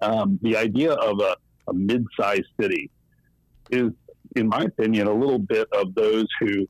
um, 0.00 0.38
the 0.42 0.56
idea 0.56 0.92
of 0.92 1.20
a, 1.20 1.36
a 1.68 1.74
mid-sized 1.74 2.46
city 2.60 2.90
is 3.70 3.90
in 4.38 4.48
my 4.48 4.62
opinion, 4.62 5.06
a 5.06 5.12
little 5.12 5.38
bit 5.38 5.68
of 5.72 5.94
those 5.94 6.26
who 6.40 6.68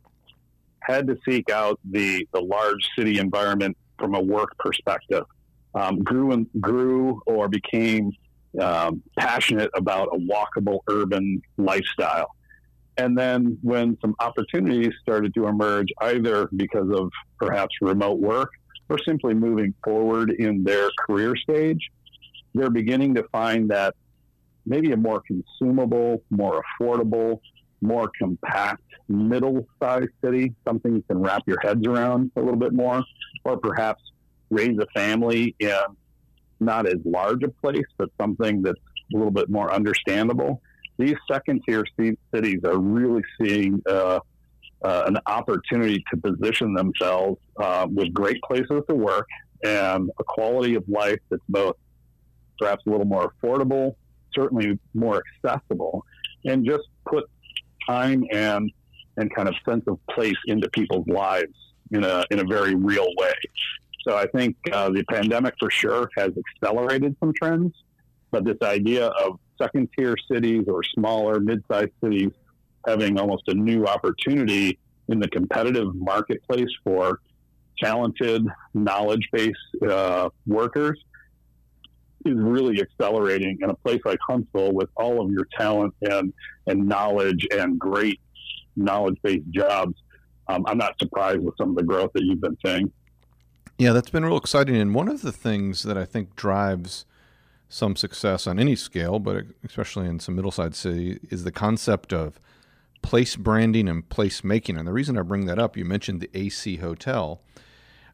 had 0.81 1.07
to 1.07 1.17
seek 1.29 1.51
out 1.51 1.79
the, 1.85 2.27
the 2.33 2.41
large 2.41 2.89
city 2.99 3.19
environment 3.19 3.77
from 3.99 4.15
a 4.15 4.21
work 4.21 4.57
perspective, 4.59 5.25
um, 5.75 6.03
grew 6.03 6.33
and 6.33 6.47
grew 6.61 7.21
or 7.27 7.49
became 7.49 8.13
um, 8.61 9.03
passionate 9.19 9.71
about 9.75 10.09
a 10.13 10.19
walkable 10.19 10.81
urban 10.89 11.43
lifestyle. 11.59 12.35
And 12.97 13.17
then 13.17 13.59
when 13.63 13.97
some 14.01 14.15
opportunities 14.19 14.93
started 15.03 15.35
to 15.35 15.47
emerge, 15.47 15.89
either 16.01 16.49
because 16.57 16.91
of 16.91 17.11
perhaps 17.39 17.75
remote 17.81 18.19
work 18.19 18.51
or 18.89 18.99
simply 18.99 19.35
moving 19.35 19.75
forward 19.85 20.31
in 20.31 20.65
their 20.65 20.91
career 20.99 21.37
stage, 21.37 21.91
they're 22.55 22.71
beginning 22.71 23.15
to 23.15 23.23
find 23.25 23.71
that 23.71 23.95
maybe 24.67 24.93
a 24.93 24.97
more 24.97 25.21
consumable, 25.21 26.23
more 26.31 26.63
affordable, 26.63 27.41
more 27.81 28.11
compact, 28.21 28.83
middle 29.09 29.67
sized 29.81 30.11
city, 30.25 30.55
something 30.67 30.95
you 30.95 31.05
can 31.09 31.19
wrap 31.19 31.43
your 31.47 31.59
heads 31.61 31.87
around 31.87 32.31
a 32.37 32.41
little 32.41 32.59
bit 32.59 32.73
more, 32.73 33.03
or 33.45 33.57
perhaps 33.57 34.03
raise 34.51 34.79
a 34.79 34.87
family 34.95 35.55
in 35.59 35.79
not 36.61 36.87
as 36.87 36.97
large 37.05 37.43
a 37.43 37.49
place, 37.49 37.87
but 37.97 38.11
something 38.21 38.63
that's 38.63 38.81
a 39.15 39.17
little 39.17 39.31
bit 39.31 39.49
more 39.49 39.73
understandable. 39.73 40.61
These 40.99 41.17
second 41.31 41.63
tier 41.69 41.85
cities 42.35 42.61
are 42.65 42.79
really 42.79 43.23
seeing 43.41 43.81
uh, 43.89 44.21
uh, 44.83 45.03
an 45.07 45.19
opportunity 45.27 46.03
to 46.13 46.21
position 46.21 46.75
themselves 46.75 47.39
uh, 47.59 47.87
with 47.89 48.13
great 48.13 48.41
places 48.43 48.83
to 48.89 48.95
work 48.95 49.29
and 49.65 50.11
a 50.19 50.25
quality 50.25 50.75
of 50.75 50.85
life 50.89 51.19
that's 51.31 51.43
both 51.49 51.77
perhaps 52.59 52.83
a 52.87 52.91
little 52.91 53.07
more 53.07 53.33
affordable, 53.33 53.95
certainly 54.35 54.79
more 54.95 55.23
accessible, 55.45 56.05
and 56.45 56.65
just 56.67 56.85
put 57.07 57.25
time 57.89 58.25
and 58.33 58.71
and 59.17 59.35
kind 59.35 59.49
of 59.49 59.55
sense 59.69 59.85
of 59.89 59.99
place 60.11 60.37
into 60.47 60.69
people's 60.71 61.07
lives 61.09 61.55
in 61.91 62.05
a 62.05 62.25
in 62.31 62.41
a 62.41 62.45
very 62.45 62.75
real 62.75 63.09
way. 63.17 63.33
So 64.07 64.17
I 64.17 64.27
think 64.27 64.57
uh, 64.73 64.91
the 64.91 65.05
pandemic 65.05 65.55
for 65.59 65.71
sure 65.71 66.09
has 66.17 66.31
accelerated 66.63 67.17
some 67.21 67.33
trends, 67.35 67.75
but 68.31 68.45
this 68.45 68.57
idea 68.63 69.09
of 69.09 69.39
second 69.61 69.89
tier 69.99 70.15
cities 70.31 70.65
or 70.69 70.83
smaller 70.83 71.41
mid 71.41 71.63
sized 71.71 71.93
cities 72.03 72.31
having 72.87 73.19
almost 73.19 73.43
a 73.49 73.55
new 73.55 73.87
opportunity 73.87 74.79
in 75.09 75.19
the 75.19 75.29
competitive 75.29 75.95
marketplace 75.95 76.71
for 76.85 77.21
talented, 77.83 78.47
knowledge 78.75 79.29
based 79.33 79.59
uh, 79.89 80.29
workers 80.47 80.99
is 82.25 82.35
really 82.37 82.81
accelerating 82.81 83.59
in 83.61 83.71
a 83.71 83.75
place 83.75 84.01
like 84.05 84.19
Huntsville 84.27 84.73
with 84.73 84.89
all 84.97 85.25
of 85.25 85.31
your 85.31 85.47
talent 85.57 85.95
and, 86.03 86.33
and 86.67 86.87
knowledge 86.87 87.47
and 87.51 87.79
great 87.79 88.21
knowledge 88.77 89.17
based 89.23 89.49
jobs. 89.51 89.95
Um, 90.49 90.65
I'm 90.67 90.79
not 90.79 90.99
surprised 90.99 91.41
with 91.41 91.55
some 91.59 91.71
of 91.71 91.77
the 91.77 91.83
growth 91.83 92.13
that 92.15 92.23
you've 92.23 92.41
been 92.41 92.57
seeing. 92.65 92.93
Yeah, 93.79 93.93
that's 93.93 94.11
been 94.11 94.25
real 94.25 94.37
exciting. 94.37 94.77
And 94.77 94.95
one 94.95 95.09
of 95.09 95.23
the 95.23 95.33
things 95.33 95.83
that 95.85 95.97
I 95.97 96.05
think 96.05 96.35
drives 96.35 97.05
some 97.69 97.97
success 97.97 98.47
on 98.47 98.59
any 98.59 98.75
scale, 98.75 99.19
but 99.19 99.45
especially 99.65 100.09
in 100.09 100.19
some 100.19 100.35
middle 100.35 100.51
sized 100.51 100.75
city, 100.75 101.21
is 101.31 101.45
the 101.45 101.53
concept 101.53 102.13
of 102.13 102.41
place 103.03 103.37
branding 103.37 103.89
and 103.89 104.09
place 104.09 104.43
making. 104.43 104.77
And 104.77 104.89
the 104.89 104.93
reason 104.93 105.19
I 105.19 105.23
bring 105.23 105.47
that 105.47 105.59
up, 105.59 105.77
you 105.77 105.85
mentioned 105.85 106.21
the 106.21 106.31
AC 106.35 106.77
Hotel. 106.77 107.41
I 107.57 107.61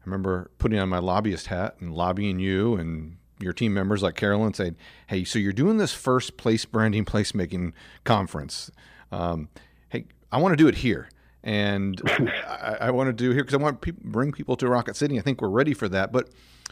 remember 0.05 0.51
putting 0.59 0.77
on 0.77 0.89
my 0.89 0.99
lobbyist 0.99 1.47
hat 1.47 1.77
and 1.79 1.93
lobbying 1.93 2.39
you 2.39 2.75
and 2.75 3.17
your 3.39 3.53
team 3.53 3.73
members 3.73 4.01
like 4.01 4.15
Carolyn 4.15 4.53
saying, 4.53 4.75
"Hey, 5.07 5.23
so 5.23 5.39
you're 5.39 5.53
doing 5.53 5.77
this 5.77 5.93
first 5.93 6.37
place 6.37 6.65
branding 6.65 7.05
placemaking 7.05 7.73
conference. 8.03 8.71
Um, 9.11 9.49
hey, 9.89 10.05
I 10.31 10.39
want 10.39 10.53
to 10.53 10.57
do 10.57 10.67
it 10.67 10.75
here." 10.75 11.09
And 11.43 12.01
I, 12.47 12.77
I, 12.81 12.91
want 12.91 13.07
to 13.07 13.13
do 13.13 13.31
here 13.31 13.43
because 13.43 13.53
I 13.53 13.57
want 13.57 13.81
to 13.81 13.93
pe- 13.93 13.99
bring 14.03 14.31
people 14.31 14.55
to 14.57 14.67
Rocket 14.67 14.95
City. 14.95 15.19
I 15.19 15.21
think 15.21 15.41
we're 15.41 15.49
ready 15.49 15.73
for 15.73 15.87
that. 15.89 16.11
But 16.11 16.29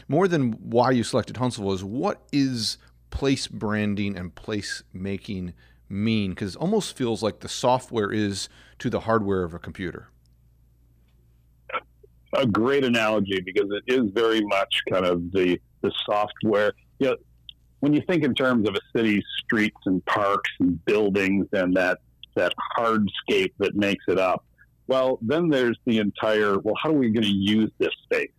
more 0.08 0.26
than 0.26 0.52
why 0.52 0.90
you 0.90 1.04
selected 1.04 1.36
Huntsville 1.36 1.72
is 1.72 1.84
what 1.84 2.22
is 2.32 2.78
place 3.10 3.46
branding 3.46 4.16
and 4.16 4.34
place 4.34 4.82
making 4.92 5.54
mean? 5.88 6.30
Because 6.30 6.56
it 6.56 6.60
almost 6.60 6.96
feels 6.96 7.22
like 7.22 7.40
the 7.40 7.48
software 7.48 8.10
is 8.10 8.48
to 8.80 8.90
the 8.90 9.00
hardware 9.00 9.44
of 9.44 9.54
a 9.54 9.58
computer. 9.58 10.08
A 12.36 12.46
great 12.46 12.84
analogy 12.84 13.40
because 13.40 13.70
it 13.70 13.84
is 13.86 14.10
very 14.10 14.40
much 14.40 14.82
kind 14.90 15.06
of 15.06 15.30
the 15.30 15.60
the 15.84 15.92
software. 16.04 16.72
You 16.98 17.10
know, 17.10 17.16
when 17.80 17.92
you 17.92 18.02
think 18.08 18.24
in 18.24 18.34
terms 18.34 18.68
of 18.68 18.74
a 18.74 18.80
city's 18.96 19.22
streets 19.44 19.76
and 19.84 20.04
parks 20.06 20.50
and 20.58 20.82
buildings 20.84 21.46
and 21.52 21.76
that 21.76 21.98
that 22.34 22.52
hardscape 22.76 23.52
that 23.58 23.76
makes 23.76 24.04
it 24.08 24.18
up, 24.18 24.44
well, 24.88 25.18
then 25.22 25.48
there's 25.48 25.78
the 25.84 25.98
entire. 25.98 26.58
Well, 26.58 26.74
how 26.82 26.90
are 26.90 26.98
we 26.98 27.10
going 27.10 27.24
to 27.24 27.28
use 27.28 27.70
this 27.78 27.92
space? 28.04 28.30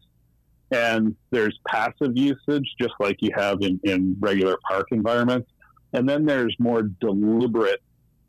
And 0.72 1.16
there's 1.30 1.58
passive 1.68 2.18
usage, 2.18 2.68
just 2.82 2.94
like 3.00 3.18
you 3.22 3.30
have 3.36 3.62
in, 3.62 3.80
in 3.84 4.18
regular 4.20 4.58
park 4.68 4.88
environments. 4.92 5.50
And 5.94 6.10
then 6.10 6.26
there's 6.26 6.56
more 6.60 6.82
deliberate, 6.82 7.82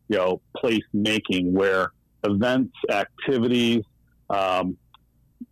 you 0.08 0.18
know, 0.18 0.40
place 0.56 0.84
making 0.92 1.52
where 1.52 1.92
events, 2.22 2.74
activities, 2.90 3.82
um, 4.28 4.76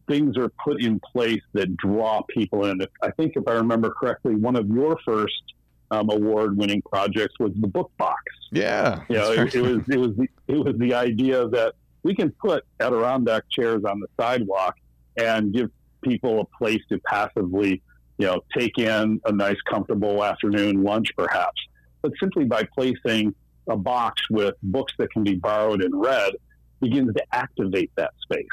things 0.07 0.37
are 0.37 0.51
put 0.63 0.83
in 0.83 1.01
place 1.01 1.43
that 1.53 1.77
draw 1.77 2.23
people 2.29 2.67
in. 2.67 2.81
I 3.03 3.11
think, 3.13 3.33
if 3.37 3.47
I 3.49 3.53
remember 3.53 3.91
correctly, 3.91 4.35
one 4.35 4.57
of 4.57 4.69
your 4.69 4.99
first 5.05 5.43
um, 5.91 6.11
award-winning 6.11 6.83
projects 6.83 7.35
was 7.39 7.53
the 7.61 7.69
book 7.69 7.91
box. 7.99 8.23
Yeah, 8.51 9.03
you 9.09 9.17
know, 9.17 9.33
it, 9.33 9.55
it, 9.55 9.61
was 9.61 9.81
it 9.89 9.99
was 9.99 10.17
the, 10.17 10.29
it 10.49 10.59
was 10.59 10.75
the 10.79 10.95
idea 10.95 11.49
that 11.49 11.75
we 12.03 12.15
can 12.15 12.31
put 12.33 12.65
Adirondack 12.81 13.45
chairs 13.51 13.83
on 13.85 14.01
the 14.01 14.07
sidewalk 14.21 14.77
and 15.17 15.53
give 15.53 15.71
people 16.03 16.41
a 16.41 16.59
place 16.59 16.83
to 16.91 16.99
passively, 17.01 17.83
you 18.19 18.27
know, 18.27 18.41
take 18.57 18.79
in 18.79 19.21
a 19.25 19.33
nice, 19.33 19.57
comfortable 19.69 20.23
afternoon 20.23 20.83
lunch, 20.83 21.09
perhaps. 21.17 21.61
But 22.03 22.13
simply 22.21 22.45
by 22.45 22.65
placing 22.75 23.35
a 23.69 23.77
box 23.77 24.23
with 24.31 24.55
books 24.63 24.93
that 24.99 25.11
can 25.11 25.25
be 25.25 25.35
borrowed 25.35 25.83
and 25.83 25.99
read 25.99 26.35
begins 26.81 27.15
to 27.15 27.25
activate 27.33 27.91
that 27.97 28.13
space. 28.23 28.47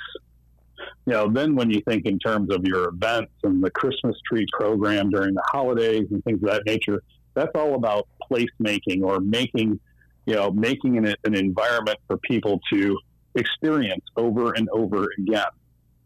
You 1.06 1.14
know, 1.14 1.30
then 1.30 1.56
when 1.56 1.72
you 1.72 1.82
think 1.82 2.06
in 2.06 2.20
terms 2.20 2.54
of 2.54 2.66
your 2.66 2.90
events 2.90 3.34
and 3.44 3.64
the 3.64 3.72
Christmas 3.72 4.16
tree 4.28 4.46
program 4.52 5.10
during 5.10 5.34
the 5.34 5.44
holidays 5.48 6.06
and 6.12 6.24
things 6.24 6.42
of 6.44 6.50
that 6.50 6.66
nature, 6.66 7.02
that's 7.34 7.52
all 7.56 7.76
about 7.76 8.08
placemaking 8.32 9.04
or 9.04 9.20
making, 9.20 9.80
you 10.26 10.36
know, 10.36 10.52
making 10.52 10.98
an, 10.98 11.16
an 11.24 11.36
environment 11.36 11.98
for 12.08 12.18
people 12.18 12.60
to 12.72 13.00
experience 13.36 14.06
over 14.16 14.54
and 14.54 14.70
over 14.70 15.08
again 15.18 15.46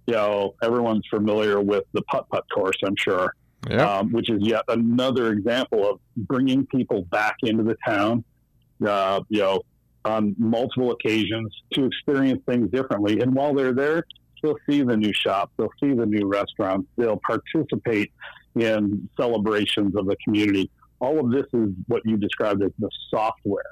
you 0.08 0.14
know, 0.14 0.56
everyone's 0.62 1.06
familiar 1.10 1.60
with 1.62 1.84
the 1.94 2.02
putt 2.04 2.28
putt 2.30 2.46
course, 2.54 2.78
I'm 2.86 2.96
sure, 2.98 3.34
yeah. 3.70 3.98
um, 3.98 4.12
which 4.12 4.30
is 4.30 4.40
yet 4.42 4.64
another 4.68 5.32
example 5.32 5.90
of 5.90 6.00
bringing 6.16 6.66
people 6.68 7.04
back 7.04 7.38
into 7.44 7.64
the 7.64 7.78
town, 7.86 8.24
uh, 8.86 9.22
you 9.30 9.40
know, 9.40 9.62
on 10.04 10.36
multiple 10.38 10.92
occasions 10.92 11.52
to 11.74 11.86
experience 11.86 12.42
things 12.48 12.70
differently. 12.70 13.22
And 13.22 13.34
while 13.34 13.56
they're 13.56 13.74
there, 13.74 14.06
they'll 14.42 14.58
see 14.70 14.82
the 14.82 14.98
new 14.98 15.14
shops, 15.14 15.52
they'll 15.58 15.70
see 15.80 15.94
the 15.94 16.06
new 16.06 16.28
restaurants, 16.28 16.88
they'll 16.98 17.22
participate 17.26 18.12
in 18.56 19.10
celebrations 19.18 19.96
of 19.96 20.06
the 20.06 20.16
community. 20.24 20.70
All 21.00 21.20
of 21.20 21.32
this 21.32 21.46
is 21.54 21.70
what 21.88 22.02
you 22.06 22.18
described 22.18 22.64
as 22.64 22.72
the 22.80 22.90
software 23.10 23.64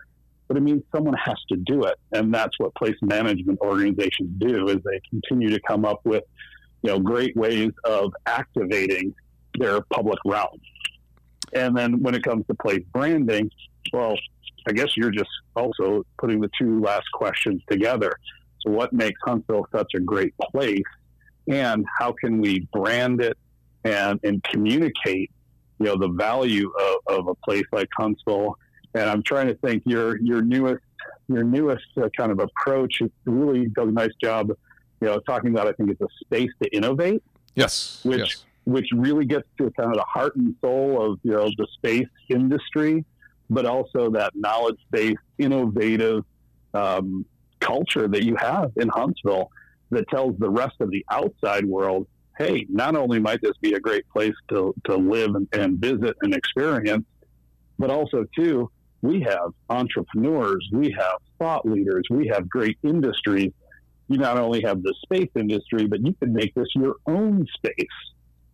but 0.53 0.57
it 0.57 0.61
means 0.61 0.83
someone 0.93 1.15
has 1.15 1.37
to 1.49 1.55
do 1.55 1.83
it. 1.85 1.97
And 2.11 2.33
that's 2.33 2.59
what 2.59 2.75
place 2.75 2.95
management 3.01 3.59
organizations 3.61 4.29
do 4.37 4.67
is 4.67 4.77
they 4.83 5.01
continue 5.09 5.49
to 5.49 5.59
come 5.67 5.85
up 5.85 6.01
with, 6.03 6.23
you 6.83 6.91
know, 6.91 6.99
great 6.99 7.35
ways 7.35 7.71
of 7.85 8.13
activating 8.27 9.15
their 9.57 9.81
public 9.81 10.19
realm. 10.25 10.59
And 11.53 11.75
then 11.75 12.01
when 12.01 12.13
it 12.13 12.23
comes 12.23 12.45
to 12.47 12.53
place 12.53 12.83
branding, 12.93 13.49
well, 13.91 14.15
I 14.67 14.73
guess 14.73 14.95
you're 14.95 15.11
just 15.11 15.29
also 15.55 16.05
putting 16.19 16.39
the 16.39 16.49
two 16.59 16.81
last 16.81 17.11
questions 17.13 17.61
together. 17.69 18.13
So 18.65 18.71
what 18.71 18.93
makes 18.93 19.19
Huntsville 19.23 19.67
such 19.71 19.93
a 19.95 19.99
great 19.99 20.33
place? 20.37 20.81
And 21.47 21.85
how 21.99 22.13
can 22.13 22.39
we 22.39 22.67
brand 22.71 23.21
it 23.21 23.37
and, 23.83 24.19
and 24.23 24.43
communicate, 24.45 25.31
you 25.79 25.87
know, 25.87 25.97
the 25.97 26.07
value 26.07 26.71
of, 26.79 27.19
of 27.19 27.27
a 27.27 27.35
place 27.35 27.65
like 27.71 27.89
Huntsville 27.97 28.57
and 28.93 29.09
I'm 29.09 29.23
trying 29.23 29.47
to 29.47 29.55
think 29.55 29.83
your 29.85 30.19
your 30.21 30.41
newest 30.41 30.83
your 31.27 31.43
newest 31.43 31.85
uh, 31.97 32.09
kind 32.15 32.31
of 32.31 32.39
approach 32.39 33.01
really 33.25 33.67
does 33.67 33.87
a 33.87 33.91
nice 33.91 34.11
job, 34.21 34.49
you 34.49 35.07
know, 35.07 35.19
talking 35.19 35.51
about 35.51 35.67
I 35.67 35.73
think 35.73 35.89
it's 35.91 36.01
a 36.01 36.07
space 36.23 36.51
to 36.61 36.69
innovate. 36.75 37.23
Yes. 37.55 38.01
Which 38.03 38.19
yes. 38.19 38.45
which 38.65 38.87
really 38.93 39.25
gets 39.25 39.47
to 39.57 39.71
kind 39.71 39.89
of 39.89 39.95
the 39.95 40.05
heart 40.07 40.35
and 40.35 40.55
soul 40.61 41.01
of 41.01 41.19
you 41.23 41.31
know 41.31 41.49
the 41.57 41.67
space 41.73 42.07
industry, 42.29 43.05
but 43.49 43.65
also 43.65 44.09
that 44.11 44.35
knowledge 44.35 44.79
based, 44.91 45.17
innovative 45.37 46.23
um, 46.73 47.25
culture 47.63 48.07
that 48.07 48.23
you 48.23 48.35
have 48.35 48.71
in 48.77 48.89
Huntsville 48.89 49.49
that 49.91 50.07
tells 50.09 50.37
the 50.37 50.49
rest 50.49 50.75
of 50.79 50.89
the 50.91 51.05
outside 51.11 51.65
world, 51.65 52.07
hey, 52.37 52.65
not 52.69 52.95
only 52.95 53.19
might 53.19 53.41
this 53.41 53.57
be 53.61 53.73
a 53.73 53.79
great 53.79 54.07
place 54.09 54.35
to, 54.49 54.73
to 54.85 54.95
live 54.95 55.35
and, 55.35 55.47
and 55.53 55.77
visit 55.79 56.15
and 56.21 56.33
experience, 56.33 57.05
but 57.77 57.89
also 57.89 58.25
too, 58.35 58.69
we 59.01 59.21
have 59.21 59.49
entrepreneurs, 59.69 60.67
we 60.71 60.95
have 60.97 61.17
thought 61.37 61.65
leaders, 61.65 62.03
we 62.09 62.27
have 62.27 62.49
great 62.49 62.77
industries. 62.83 63.51
You 64.07 64.17
not 64.17 64.37
only 64.37 64.61
have 64.61 64.83
the 64.83 64.93
space 65.03 65.29
industry, 65.35 65.87
but 65.87 66.05
you 66.05 66.13
can 66.13 66.33
make 66.33 66.53
this 66.55 66.67
your 66.75 66.95
own 67.07 67.45
space 67.55 67.97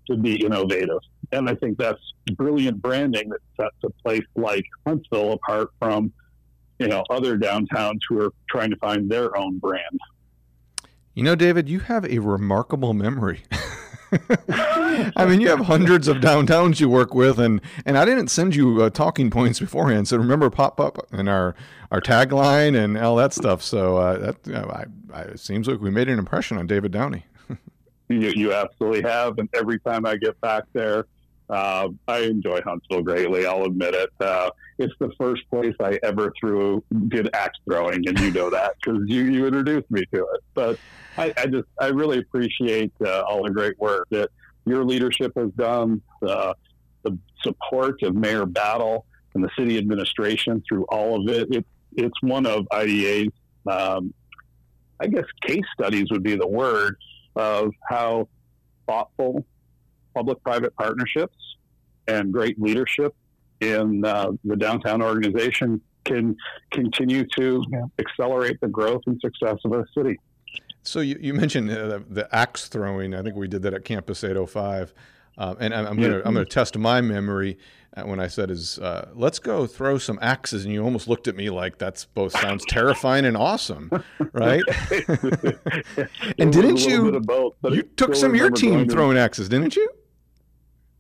to 0.07 0.17
be 0.17 0.43
innovative. 0.43 0.99
And 1.31 1.49
I 1.49 1.55
think 1.55 1.77
that's 1.77 2.01
brilliant 2.35 2.81
branding 2.81 3.29
that 3.29 3.41
sets 3.59 3.75
a 3.83 3.89
place 4.03 4.25
like 4.35 4.65
Huntsville 4.85 5.33
apart 5.33 5.69
from, 5.79 6.11
you 6.79 6.87
know, 6.87 7.03
other 7.09 7.37
downtowns 7.37 7.99
who 8.07 8.21
are 8.21 8.33
trying 8.49 8.69
to 8.71 8.77
find 8.77 9.09
their 9.09 9.37
own 9.37 9.59
brand. 9.59 9.99
You 11.13 11.23
know, 11.23 11.35
David, 11.35 11.67
you 11.67 11.81
have 11.81 12.05
a 12.05 12.19
remarkable 12.19 12.93
memory. 12.93 13.43
I 14.35 15.25
mean, 15.27 15.41
you 15.41 15.49
have 15.49 15.59
hundreds 15.59 16.07
of 16.07 16.17
downtowns 16.17 16.79
you 16.79 16.89
work 16.89 17.13
with, 17.13 17.39
and 17.39 17.61
and 17.85 17.97
I 17.97 18.05
didn't 18.05 18.29
send 18.29 18.55
you 18.55 18.81
uh, 18.81 18.89
talking 18.89 19.29
points 19.29 19.59
beforehand. 19.59 20.07
So 20.07 20.17
remember, 20.17 20.49
pop 20.49 20.79
up 20.79 20.97
and 21.11 21.29
our 21.29 21.55
our 21.91 22.01
tagline 22.01 22.81
and 22.81 22.97
all 22.97 23.15
that 23.17 23.33
stuff. 23.33 23.61
So 23.61 23.97
uh, 23.97 24.17
that 24.17 24.37
you 24.45 24.53
know, 24.53 24.71
I, 24.71 24.85
I, 25.13 25.21
it 25.23 25.39
seems 25.39 25.67
like 25.67 25.79
we 25.79 25.91
made 25.91 26.09
an 26.09 26.17
impression 26.17 26.57
on 26.57 26.65
David 26.65 26.91
Downey. 26.91 27.25
you, 28.09 28.19
you 28.19 28.53
absolutely 28.53 29.01
have, 29.03 29.37
and 29.37 29.49
every 29.53 29.79
time 29.79 30.05
I 30.05 30.15
get 30.15 30.39
back 30.41 30.63
there, 30.73 31.05
uh, 31.49 31.89
I 32.07 32.19
enjoy 32.19 32.61
Huntsville 32.61 33.01
greatly. 33.01 33.45
I'll 33.45 33.65
admit 33.65 33.95
it. 33.95 34.09
Uh, 34.19 34.51
it's 34.77 34.93
the 34.99 35.11
first 35.17 35.49
place 35.49 35.75
I 35.79 35.99
ever 36.03 36.31
threw 36.39 36.83
did 37.07 37.29
axe 37.33 37.59
throwing, 37.65 38.07
and 38.07 38.19
you 38.19 38.31
know 38.31 38.49
that 38.49 38.75
because 38.81 39.01
you, 39.07 39.23
you 39.23 39.45
introduced 39.45 39.89
me 39.91 40.03
to 40.13 40.19
it. 40.33 40.43
But 40.53 40.79
I, 41.17 41.33
I 41.37 41.47
just 41.47 41.67
I 41.79 41.87
really 41.87 42.19
appreciate 42.19 42.93
uh, 43.05 43.21
all 43.21 43.43
the 43.43 43.51
great 43.51 43.77
work 43.79 44.07
that 44.11 44.29
your 44.65 44.85
leadership 44.85 45.33
has 45.35 45.49
done, 45.51 46.01
the 46.21 46.55
support 47.43 48.01
of 48.03 48.15
Mayor 48.15 48.45
Battle 48.45 49.05
and 49.33 49.43
the 49.43 49.49
city 49.57 49.77
administration 49.77 50.63
through 50.67 50.85
all 50.85 51.21
of 51.21 51.33
it. 51.33 51.53
it 51.53 51.65
it's 51.93 52.21
one 52.21 52.45
of 52.45 52.67
IDA's, 52.71 53.33
um, 53.67 54.13
I 54.99 55.07
guess, 55.07 55.25
case 55.45 55.63
studies 55.73 56.05
would 56.11 56.23
be 56.23 56.35
the 56.35 56.47
word 56.47 56.97
of 57.35 57.71
how 57.87 58.27
thoughtful 58.87 59.45
public-private 60.19 60.75
partnerships 60.75 61.37
and 62.07 62.33
great 62.33 62.59
leadership 62.61 63.15
in 63.61 64.03
uh, 64.03 64.31
the 64.43 64.57
downtown 64.57 65.01
organization 65.01 65.79
can 66.03 66.35
continue 66.71 67.25
to 67.37 67.63
yeah. 67.71 67.85
accelerate 67.99 68.59
the 68.59 68.67
growth 68.67 69.01
and 69.05 69.17
success 69.21 69.57
of 69.63 69.71
our 69.71 69.87
city. 69.97 70.19
So 70.83 70.99
you, 70.99 71.17
you 71.21 71.33
mentioned 71.33 71.71
uh, 71.71 71.99
the 72.09 72.27
axe 72.35 72.67
throwing. 72.67 73.13
I 73.13 73.21
think 73.21 73.35
we 73.37 73.47
did 73.47 73.61
that 73.61 73.73
at 73.73 73.85
Campus 73.85 74.23
805. 74.23 74.93
Uh, 75.37 75.55
and 75.61 75.73
I'm, 75.73 75.95
going 75.95 76.11
to 76.11 76.27
I'm 76.27 76.33
going 76.33 76.45
to 76.45 76.51
test 76.51 76.77
my 76.77 76.99
memory 76.99 77.57
uh, 77.95 78.03
when 78.03 78.19
I 78.19 78.27
said 78.27 78.51
is 78.51 78.77
uh, 78.79 79.09
let's 79.13 79.39
go 79.39 79.67
throw 79.67 79.97
some 79.97 80.19
axes, 80.21 80.65
and 80.65 80.73
you 80.73 80.83
almost 80.83 81.07
looked 81.07 81.29
at 81.29 81.35
me 81.37 81.49
like 81.49 81.77
that's 81.77 82.03
both 82.05 82.37
sounds 82.37 82.65
terrifying 82.67 83.23
and 83.23 83.37
awesome, 83.37 83.89
right? 84.33 84.61
and 86.37 86.51
didn't 86.51 86.85
you? 86.85 87.19
Both, 87.21 87.53
you 87.63 87.83
took 87.83 88.15
some 88.15 88.31
of 88.31 88.37
your 88.37 88.51
team 88.51 88.89
throwing 88.89 89.17
axes, 89.17 89.47
didn't 89.47 89.77
you? 89.77 89.89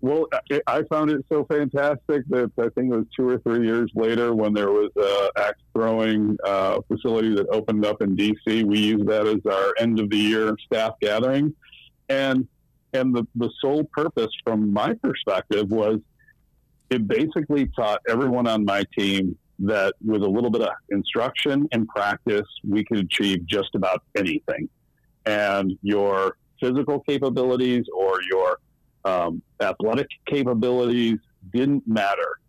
Well, 0.01 0.27
I 0.67 0.83
found 0.83 1.11
it 1.11 1.25
so 1.27 1.43
fantastic 1.43 2.23
that 2.29 2.51
I 2.57 2.69
think 2.69 2.93
it 2.93 2.97
was 2.97 3.05
two 3.13 3.27
or 3.27 3.37
three 3.39 3.65
years 3.65 3.91
later 3.95 4.33
when 4.33 4.53
there 4.53 4.71
was 4.71 4.91
a 4.97 5.29
axe 5.37 5.59
throwing 5.73 6.37
uh, 6.45 6.79
facility 6.87 7.35
that 7.35 7.47
opened 7.49 7.85
up 7.85 8.01
in 8.01 8.15
DC. 8.15 8.63
We 8.63 8.79
used 8.79 9.07
that 9.07 9.27
as 9.27 9.45
our 9.45 9.73
end 9.77 9.99
of 9.99 10.09
the 10.09 10.17
year 10.17 10.55
staff 10.65 10.93
gathering, 11.01 11.53
and 12.07 12.47
and 12.93 13.13
the 13.13 13.27
the 13.35 13.49
sole 13.59 13.83
purpose, 13.93 14.31
from 14.45 14.71
my 14.71 14.93
perspective, 14.93 15.69
was 15.69 15.99
it 16.89 17.05
basically 17.05 17.67
taught 17.75 18.01
everyone 18.07 18.47
on 18.47 18.63
my 18.63 18.85
team 18.97 19.37
that 19.59 19.95
with 20.03 20.23
a 20.23 20.27
little 20.27 20.49
bit 20.49 20.61
of 20.61 20.69
instruction 20.91 21.67
and 21.73 21.85
practice, 21.89 22.47
we 22.65 22.85
could 22.85 22.99
achieve 22.99 23.45
just 23.45 23.75
about 23.75 24.01
anything, 24.15 24.69
and 25.25 25.77
your 25.81 26.37
physical 26.61 27.01
capabilities 27.01 27.83
or 27.93 28.21
your 28.31 28.59
um, 29.05 29.41
athletic 29.61 30.07
capabilities 30.27 31.17
didn't 31.53 31.87
matter. 31.87 32.39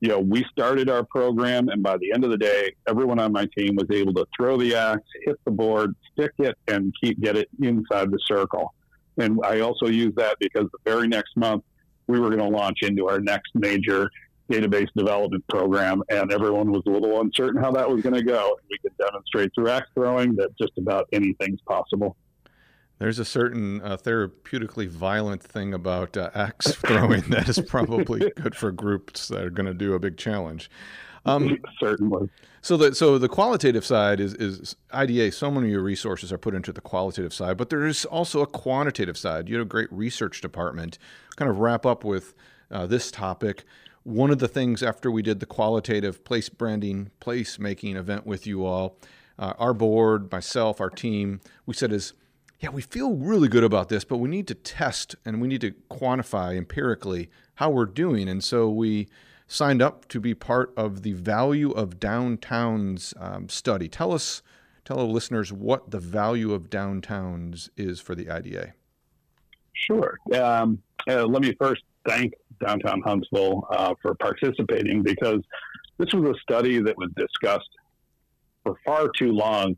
you 0.00 0.10
know, 0.10 0.20
we 0.20 0.44
started 0.52 0.90
our 0.90 1.02
program, 1.02 1.68
and 1.68 1.82
by 1.82 1.96
the 1.96 2.12
end 2.12 2.24
of 2.24 2.30
the 2.30 2.36
day, 2.36 2.74
everyone 2.86 3.18
on 3.18 3.32
my 3.32 3.48
team 3.56 3.74
was 3.74 3.86
able 3.90 4.12
to 4.12 4.26
throw 4.36 4.58
the 4.58 4.74
axe, 4.74 5.00
hit 5.24 5.36
the 5.46 5.50
board, 5.50 5.94
stick 6.12 6.32
it, 6.38 6.56
and 6.68 6.92
keep 7.02 7.18
get 7.20 7.36
it 7.36 7.48
inside 7.62 8.10
the 8.10 8.18
circle. 8.26 8.74
And 9.16 9.38
I 9.44 9.60
also 9.60 9.86
use 9.86 10.12
that 10.16 10.36
because 10.40 10.64
the 10.72 10.78
very 10.84 11.08
next 11.08 11.36
month 11.36 11.64
we 12.06 12.20
were 12.20 12.28
going 12.28 12.40
to 12.40 12.54
launch 12.54 12.80
into 12.82 13.08
our 13.08 13.18
next 13.18 13.52
major 13.54 14.10
database 14.50 14.88
development 14.94 15.42
program, 15.48 16.02
and 16.10 16.30
everyone 16.30 16.70
was 16.70 16.82
a 16.86 16.90
little 16.90 17.18
uncertain 17.22 17.62
how 17.62 17.70
that 17.72 17.88
was 17.88 18.02
going 18.02 18.14
to 18.14 18.22
go. 18.22 18.58
We 18.70 18.76
could 18.78 18.92
demonstrate 18.98 19.52
through 19.54 19.70
axe 19.70 19.88
throwing 19.94 20.36
that 20.36 20.50
just 20.60 20.72
about 20.76 21.08
anything's 21.14 21.62
possible. 21.62 22.14
There's 22.98 23.18
a 23.18 23.24
certain 23.24 23.80
uh, 23.82 23.96
therapeutically 23.96 24.88
violent 24.88 25.42
thing 25.42 25.74
about 25.74 26.16
uh, 26.16 26.30
axe 26.34 26.72
throwing 26.86 27.22
that 27.22 27.48
is 27.48 27.60
probably 27.60 28.30
good 28.36 28.54
for 28.54 28.70
groups 28.70 29.28
that 29.28 29.42
are 29.42 29.50
going 29.50 29.66
to 29.66 29.74
do 29.74 29.94
a 29.94 29.98
big 29.98 30.16
challenge. 30.16 30.70
Um, 31.26 31.58
Certainly. 31.80 32.30
So 32.60 32.78
the 32.78 32.94
so 32.94 33.18
the 33.18 33.28
qualitative 33.28 33.84
side 33.84 34.20
is 34.20 34.34
is 34.34 34.76
IDA. 34.90 35.32
So 35.32 35.50
many 35.50 35.66
of 35.66 35.72
your 35.72 35.82
resources 35.82 36.32
are 36.32 36.38
put 36.38 36.54
into 36.54 36.72
the 36.72 36.80
qualitative 36.80 37.34
side, 37.34 37.58
but 37.58 37.68
there 37.68 37.84
is 37.84 38.06
also 38.06 38.40
a 38.40 38.46
quantitative 38.46 39.18
side. 39.18 39.48
You 39.48 39.56
have 39.56 39.66
a 39.66 39.68
great 39.68 39.92
research 39.92 40.40
department. 40.40 40.98
Kind 41.36 41.50
of 41.50 41.58
wrap 41.58 41.84
up 41.84 42.04
with 42.04 42.34
uh, 42.70 42.86
this 42.86 43.10
topic. 43.10 43.64
One 44.04 44.30
of 44.30 44.38
the 44.38 44.48
things 44.48 44.82
after 44.82 45.10
we 45.10 45.22
did 45.22 45.40
the 45.40 45.46
qualitative 45.46 46.24
place 46.24 46.48
branding, 46.48 47.10
place 47.20 47.58
making 47.58 47.96
event 47.96 48.26
with 48.26 48.46
you 48.46 48.64
all, 48.64 48.98
uh, 49.38 49.54
our 49.58 49.74
board, 49.74 50.30
myself, 50.30 50.80
our 50.80 50.90
team, 50.90 51.40
we 51.66 51.74
said 51.74 51.92
is 51.92 52.12
yeah, 52.64 52.70
we 52.70 52.80
feel 52.80 53.14
really 53.14 53.48
good 53.48 53.62
about 53.62 53.90
this, 53.90 54.04
but 54.04 54.16
we 54.16 54.28
need 54.30 54.48
to 54.48 54.54
test 54.54 55.16
and 55.22 55.38
we 55.38 55.48
need 55.48 55.60
to 55.60 55.72
quantify 55.90 56.56
empirically 56.56 57.28
how 57.56 57.68
we're 57.68 57.84
doing. 57.84 58.26
And 58.26 58.42
so 58.42 58.70
we 58.70 59.06
signed 59.46 59.82
up 59.82 60.08
to 60.08 60.18
be 60.18 60.32
part 60.32 60.72
of 60.74 61.02
the 61.02 61.12
value 61.12 61.72
of 61.72 62.00
downtowns 62.00 63.12
um, 63.20 63.50
study. 63.50 63.86
Tell 63.86 64.12
us, 64.12 64.40
tell 64.86 64.98
our 64.98 65.04
listeners 65.04 65.52
what 65.52 65.90
the 65.90 65.98
value 65.98 66.54
of 66.54 66.70
downtowns 66.70 67.68
is 67.76 68.00
for 68.00 68.14
the 68.14 68.30
IDA. 68.30 68.72
Sure. 69.74 70.18
Um, 70.34 70.78
uh, 71.06 71.26
let 71.26 71.42
me 71.42 71.54
first 71.60 71.82
thank 72.08 72.32
Downtown 72.64 73.02
Huntsville 73.02 73.66
uh, 73.72 73.92
for 74.00 74.14
participating 74.14 75.02
because 75.02 75.42
this 75.98 76.14
was 76.14 76.34
a 76.34 76.40
study 76.40 76.80
that 76.80 76.96
was 76.96 77.10
discussed 77.14 77.68
for 78.62 78.76
far 78.86 79.10
too 79.18 79.32
long 79.32 79.76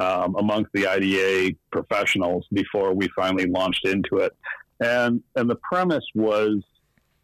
um, 0.00 0.34
amongst 0.36 0.72
the 0.72 0.86
IDA 0.86 1.56
professionals 1.70 2.46
before 2.52 2.92
we 2.92 3.08
finally 3.08 3.46
launched 3.46 3.86
into 3.86 4.18
it. 4.18 4.36
And, 4.80 5.22
and 5.36 5.48
the 5.48 5.56
premise 5.56 6.04
was 6.14 6.62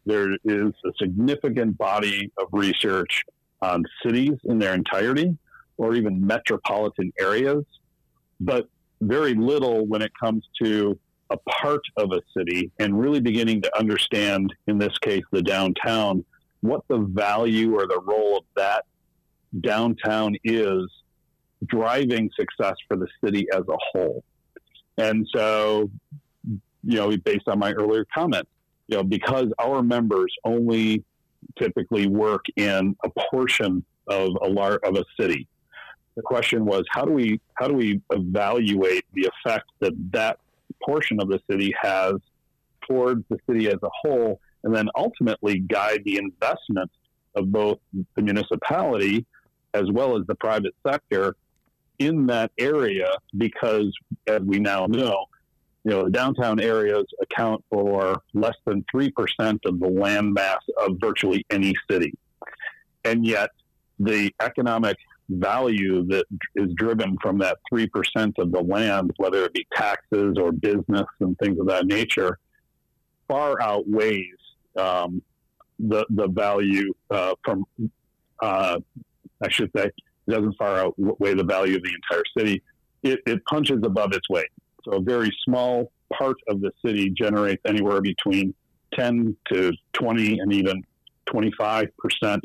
there 0.05 0.31
is 0.43 0.73
a 0.85 0.91
significant 0.99 1.77
body 1.77 2.31
of 2.39 2.47
research 2.51 3.23
on 3.61 3.83
cities 4.03 4.33
in 4.45 4.57
their 4.57 4.73
entirety 4.73 5.37
or 5.77 5.95
even 5.95 6.25
metropolitan 6.25 7.11
areas, 7.19 7.63
but 8.39 8.67
very 9.01 9.33
little 9.33 9.85
when 9.85 10.01
it 10.01 10.11
comes 10.19 10.47
to 10.63 10.97
a 11.29 11.37
part 11.49 11.81
of 11.97 12.11
a 12.11 12.21
city 12.37 12.71
and 12.79 12.99
really 12.99 13.19
beginning 13.19 13.61
to 13.61 13.77
understand, 13.77 14.53
in 14.67 14.77
this 14.77 14.97
case, 14.99 15.23
the 15.31 15.41
downtown, 15.41 16.23
what 16.61 16.83
the 16.87 16.97
value 16.97 17.75
or 17.75 17.87
the 17.87 17.99
role 18.05 18.37
of 18.37 18.43
that 18.55 18.85
downtown 19.61 20.35
is 20.43 20.87
driving 21.65 22.29
success 22.37 22.75
for 22.87 22.97
the 22.97 23.07
city 23.23 23.47
as 23.53 23.61
a 23.67 23.77
whole. 23.91 24.23
And 24.97 25.27
so, 25.33 25.89
you 26.83 26.97
know, 26.97 27.15
based 27.17 27.47
on 27.47 27.59
my 27.59 27.71
earlier 27.73 28.05
comment, 28.13 28.47
you 28.87 28.97
know, 28.97 29.03
because 29.03 29.47
our 29.59 29.81
members 29.81 30.33
only 30.43 31.03
typically 31.57 32.07
work 32.07 32.45
in 32.55 32.95
a 33.03 33.09
portion 33.31 33.83
of 34.07 34.31
a 34.41 34.47
lar- 34.47 34.79
of 34.83 34.95
a 34.95 35.05
city. 35.19 35.47
The 36.15 36.21
question 36.21 36.65
was, 36.65 36.83
how 36.89 37.05
do 37.05 37.13
we 37.13 37.39
how 37.55 37.67
do 37.67 37.73
we 37.73 38.01
evaluate 38.11 39.05
the 39.13 39.29
effect 39.31 39.65
that 39.79 39.93
that 40.11 40.39
portion 40.83 41.21
of 41.21 41.29
the 41.29 41.39
city 41.49 41.73
has 41.81 42.15
towards 42.87 43.23
the 43.29 43.37
city 43.47 43.67
as 43.67 43.77
a 43.83 43.89
whole, 44.01 44.41
and 44.63 44.75
then 44.75 44.89
ultimately 44.95 45.59
guide 45.59 46.01
the 46.03 46.17
investment 46.17 46.91
of 47.35 47.51
both 47.51 47.79
the 48.15 48.21
municipality 48.21 49.25
as 49.73 49.89
well 49.91 50.19
as 50.19 50.25
the 50.27 50.35
private 50.35 50.75
sector 50.85 51.35
in 52.05 52.25
that 52.27 52.51
area 52.57 53.09
because, 53.37 53.91
as 54.27 54.41
we 54.41 54.59
now 54.59 54.85
know, 54.87 55.25
you 55.83 55.91
know, 55.91 56.05
the 56.05 56.11
downtown 56.11 56.59
areas 56.59 57.05
account 57.21 57.63
for 57.69 58.21
less 58.33 58.55
than 58.65 58.85
3% 58.93 59.11
of 59.65 59.79
the 59.79 59.87
land 59.87 60.33
mass 60.33 60.59
of 60.79 60.97
virtually 60.99 61.45
any 61.49 61.73
city. 61.89 62.13
And 63.03 63.25
yet, 63.25 63.49
the 63.99 64.31
economic 64.41 64.97
value 65.29 66.05
that 66.07 66.25
is 66.55 66.71
driven 66.75 67.17
from 67.21 67.37
that 67.39 67.57
3% 67.73 67.87
of 68.37 68.51
the 68.51 68.61
land, 68.61 69.11
whether 69.17 69.43
it 69.45 69.53
be 69.53 69.65
taxes 69.73 70.35
or 70.37 70.51
business 70.51 71.07
and 71.19 71.37
things 71.39 71.59
of 71.59 71.67
that 71.67 71.85
nature, 71.85 72.37
far 73.27 73.61
outweighs 73.61 74.37
um, 74.77 75.21
the, 75.79 76.05
the 76.09 76.27
value 76.27 76.93
uh, 77.09 77.33
from, 77.43 77.65
uh, 78.41 78.79
I 79.41 79.49
should 79.49 79.71
say, 79.75 79.89
doesn't 80.31 80.55
far 80.57 80.77
outweigh 80.77 81.33
the 81.33 81.43
value 81.43 81.77
of 81.77 81.83
the 81.83 81.91
entire 81.93 82.23
city. 82.37 82.63
It, 83.03 83.19
it 83.25 83.43
punches 83.45 83.79
above 83.83 84.13
its 84.13 84.29
weight. 84.29 84.49
So 84.83 84.93
a 84.93 85.01
very 85.01 85.31
small 85.43 85.91
part 86.17 86.37
of 86.47 86.61
the 86.61 86.71
city 86.83 87.09
generates 87.09 87.61
anywhere 87.65 88.01
between 88.01 88.53
10 88.93 89.35
to 89.51 89.71
20 89.93 90.39
and 90.39 90.53
even 90.53 90.83
25% 91.29 91.89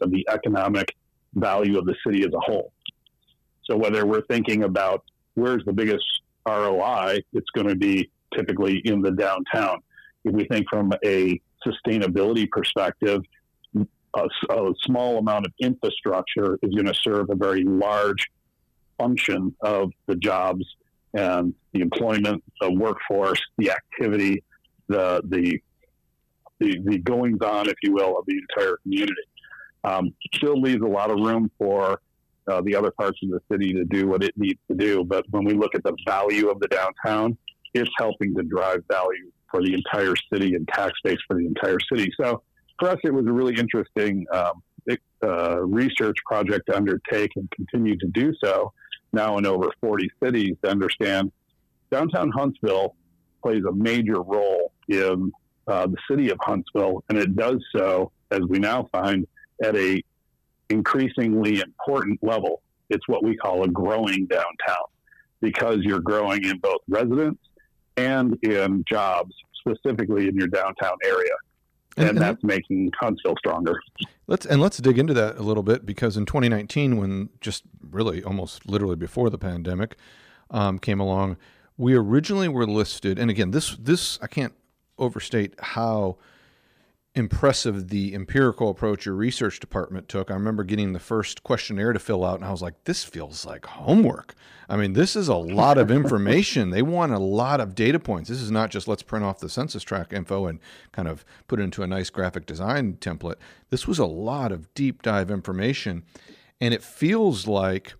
of 0.03 0.11
the 0.11 0.27
economic 0.31 0.94
value 1.35 1.79
of 1.79 1.87
the 1.87 1.94
city 2.07 2.22
as 2.22 2.33
a 2.33 2.40
whole. 2.40 2.72
So 3.64 3.77
whether 3.77 4.07
we're 4.07 4.27
thinking 4.27 4.64
about 4.64 5.05
where's 5.35 5.64
the 5.64 5.72
biggest 5.72 6.05
ROI, 6.46 7.20
it's 7.33 7.51
going 7.55 7.68
to 7.68 7.75
be 7.75 8.11
typically 8.35 8.79
in 8.85 9.03
the 9.03 9.11
downtown. 9.11 9.79
If 10.25 10.35
we 10.35 10.44
think 10.44 10.66
from 10.70 10.92
a 11.05 11.40
sustainability 11.66 12.49
perspective, 12.51 13.22
a, 14.16 14.55
a 14.55 14.72
small 14.83 15.18
amount 15.18 15.46
of 15.46 15.52
infrastructure 15.61 16.59
is 16.62 16.74
going 16.74 16.87
to 16.87 16.94
serve 16.94 17.31
a 17.31 17.35
very 17.35 17.64
large 17.64 18.29
function 18.98 19.55
of 19.61 19.90
the 20.07 20.16
jobs 20.16 20.64
and 21.14 21.55
the 21.72 21.81
employment, 21.81 22.42
the 22.61 22.72
workforce, 22.72 23.40
the 23.59 23.70
activity, 23.70 24.42
the 24.88 25.22
the 25.29 25.59
the, 26.59 26.81
the 26.85 26.98
goings 26.98 27.42
on, 27.42 27.68
if 27.68 27.74
you 27.83 27.92
will, 27.92 28.18
of 28.18 28.24
the 28.26 28.38
entire 28.48 28.79
community. 28.83 29.12
Um, 29.85 30.14
still 30.35 30.59
leaves 30.59 30.83
a 30.83 30.88
lot 30.88 31.11
of 31.11 31.18
room 31.18 31.50
for 31.59 32.00
uh, 32.48 32.62
the 32.62 32.74
other 32.74 32.90
parts 32.90 33.18
of 33.22 33.29
the 33.29 33.40
city 33.52 33.74
to 33.74 33.85
do 33.85 34.09
what 34.09 34.24
it 34.24 34.33
needs 34.37 34.59
to 34.70 34.76
do. 34.76 35.05
But 35.05 35.26
when 35.31 35.44
we 35.44 35.52
look 35.52 35.74
at 35.74 35.85
the 35.85 35.94
value 36.07 36.48
of 36.48 36.59
the 36.61 36.68
downtown, 36.68 37.37
it's 37.74 37.90
helping 37.98 38.35
to 38.37 38.42
drive 38.42 38.83
value 38.90 39.31
for 39.50 39.62
the 39.62 39.74
entire 39.74 40.14
city 40.33 40.55
and 40.55 40.66
tax 40.68 40.92
base 41.05 41.18
for 41.29 41.37
the 41.37 41.46
entire 41.46 41.79
city. 41.92 42.11
So 42.18 42.42
for 42.78 42.88
us, 42.90 42.98
it 43.04 43.12
was 43.12 43.26
a 43.26 43.32
really 43.32 43.56
interesting 43.56 44.26
um, 44.32 44.62
uh, 45.22 45.60
research 45.62 46.16
project 46.26 46.66
to 46.68 46.76
undertake 46.76 47.32
and 47.36 47.50
continue 47.50 47.96
to 47.96 48.06
do 48.08 48.32
so 48.42 48.72
now 49.12 49.38
in 49.38 49.46
over 49.46 49.70
40 49.80 50.10
cities 50.22 50.56
to 50.62 50.70
understand 50.70 51.32
downtown 51.90 52.30
Huntsville 52.30 52.94
plays 53.42 53.62
a 53.68 53.72
major 53.72 54.20
role 54.22 54.72
in 54.88 55.32
uh, 55.66 55.86
the 55.86 55.96
city 56.08 56.30
of 56.30 56.38
Huntsville, 56.42 57.02
and 57.08 57.18
it 57.18 57.34
does 57.34 57.64
so, 57.74 58.12
as 58.30 58.40
we 58.48 58.58
now 58.58 58.88
find, 58.92 59.26
at 59.62 59.76
a 59.76 60.02
increasingly 60.68 61.60
important 61.60 62.22
level. 62.22 62.62
It's 62.90 63.06
what 63.08 63.24
we 63.24 63.36
call 63.36 63.64
a 63.64 63.68
growing 63.68 64.26
downtown 64.26 64.86
because 65.40 65.78
you're 65.80 66.00
growing 66.00 66.44
in 66.44 66.58
both 66.58 66.80
residents 66.88 67.40
and 67.96 68.36
in 68.42 68.84
jobs, 68.88 69.34
specifically 69.60 70.28
in 70.28 70.36
your 70.36 70.48
downtown 70.48 70.96
area 71.04 71.32
and, 71.96 72.11
and 72.11 72.18
that's 72.18 72.42
making 72.42 72.92
Huntsville 72.98 73.37
stronger. 73.38 73.80
Let's 74.26 74.44
and 74.44 74.61
let's 74.61 74.78
dig 74.78 74.98
into 74.98 75.14
that 75.14 75.37
a 75.37 75.42
little 75.42 75.62
bit 75.62 75.87
because 75.87 76.16
in 76.16 76.26
2019, 76.26 76.96
when 76.96 77.30
just 77.40 77.64
really 77.90 78.22
almost 78.22 78.68
literally 78.68 78.96
before 78.96 79.30
the 79.30 79.38
pandemic 79.38 79.96
um, 80.50 80.78
came 80.78 81.00
along, 81.00 81.37
we 81.76 81.94
originally 81.94 82.48
were 82.48 82.66
listed, 82.66 83.18
and 83.18 83.30
again, 83.30 83.50
this 83.52 83.76
this 83.76 84.18
I 84.20 84.26
can't 84.26 84.54
overstate 84.98 85.54
how 85.59 86.16
impressive 87.16 87.88
the 87.88 88.14
empirical 88.14 88.68
approach 88.68 89.07
your 89.07 89.14
research 89.14 89.59
department 89.59 90.07
took. 90.07 90.31
I 90.31 90.35
remember 90.35 90.62
getting 90.62 90.92
the 90.92 91.00
first 91.00 91.42
questionnaire 91.42 91.94
to 91.94 91.98
fill 91.98 92.24
out, 92.24 92.37
and 92.37 92.44
I 92.44 92.50
was 92.50 92.61
like, 92.61 92.85
this 92.85 93.05
feels 93.05 93.46
like 93.46 93.64
homework. 93.64 94.35
I 94.68 94.76
mean, 94.76 94.92
this 94.92 95.16
is 95.16 95.29
a 95.29 95.37
lot 95.37 95.79
of 95.79 95.90
information. 95.90 96.70
they 96.70 96.83
want 96.83 97.12
a 97.12 97.18
lot 97.18 97.61
of 97.61 97.74
data 97.74 97.98
points. 97.98 98.29
This 98.29 98.42
is 98.42 98.50
not 98.50 98.70
just 98.70 98.87
let's 98.87 99.02
print 99.02 99.24
off 99.24 99.38
the 99.38 99.48
census 99.48 99.83
tract 99.83 100.12
info 100.12 100.46
and 100.46 100.61
kind 100.92 101.09
of 101.09 101.24
put 101.48 101.59
it 101.59 101.62
into 101.62 101.83
a 101.83 101.87
nice 101.87 102.11
graphic 102.11 102.44
design 102.44 102.98
template. 103.00 103.37
This 103.70 103.88
was 103.88 103.98
a 103.98 104.07
lot 104.07 104.52
of 104.52 104.72
deep 104.74 105.02
dive 105.02 105.31
information. 105.31 106.02
And 106.61 106.74
it 106.74 106.83
feels 106.83 107.46
like 107.46 107.94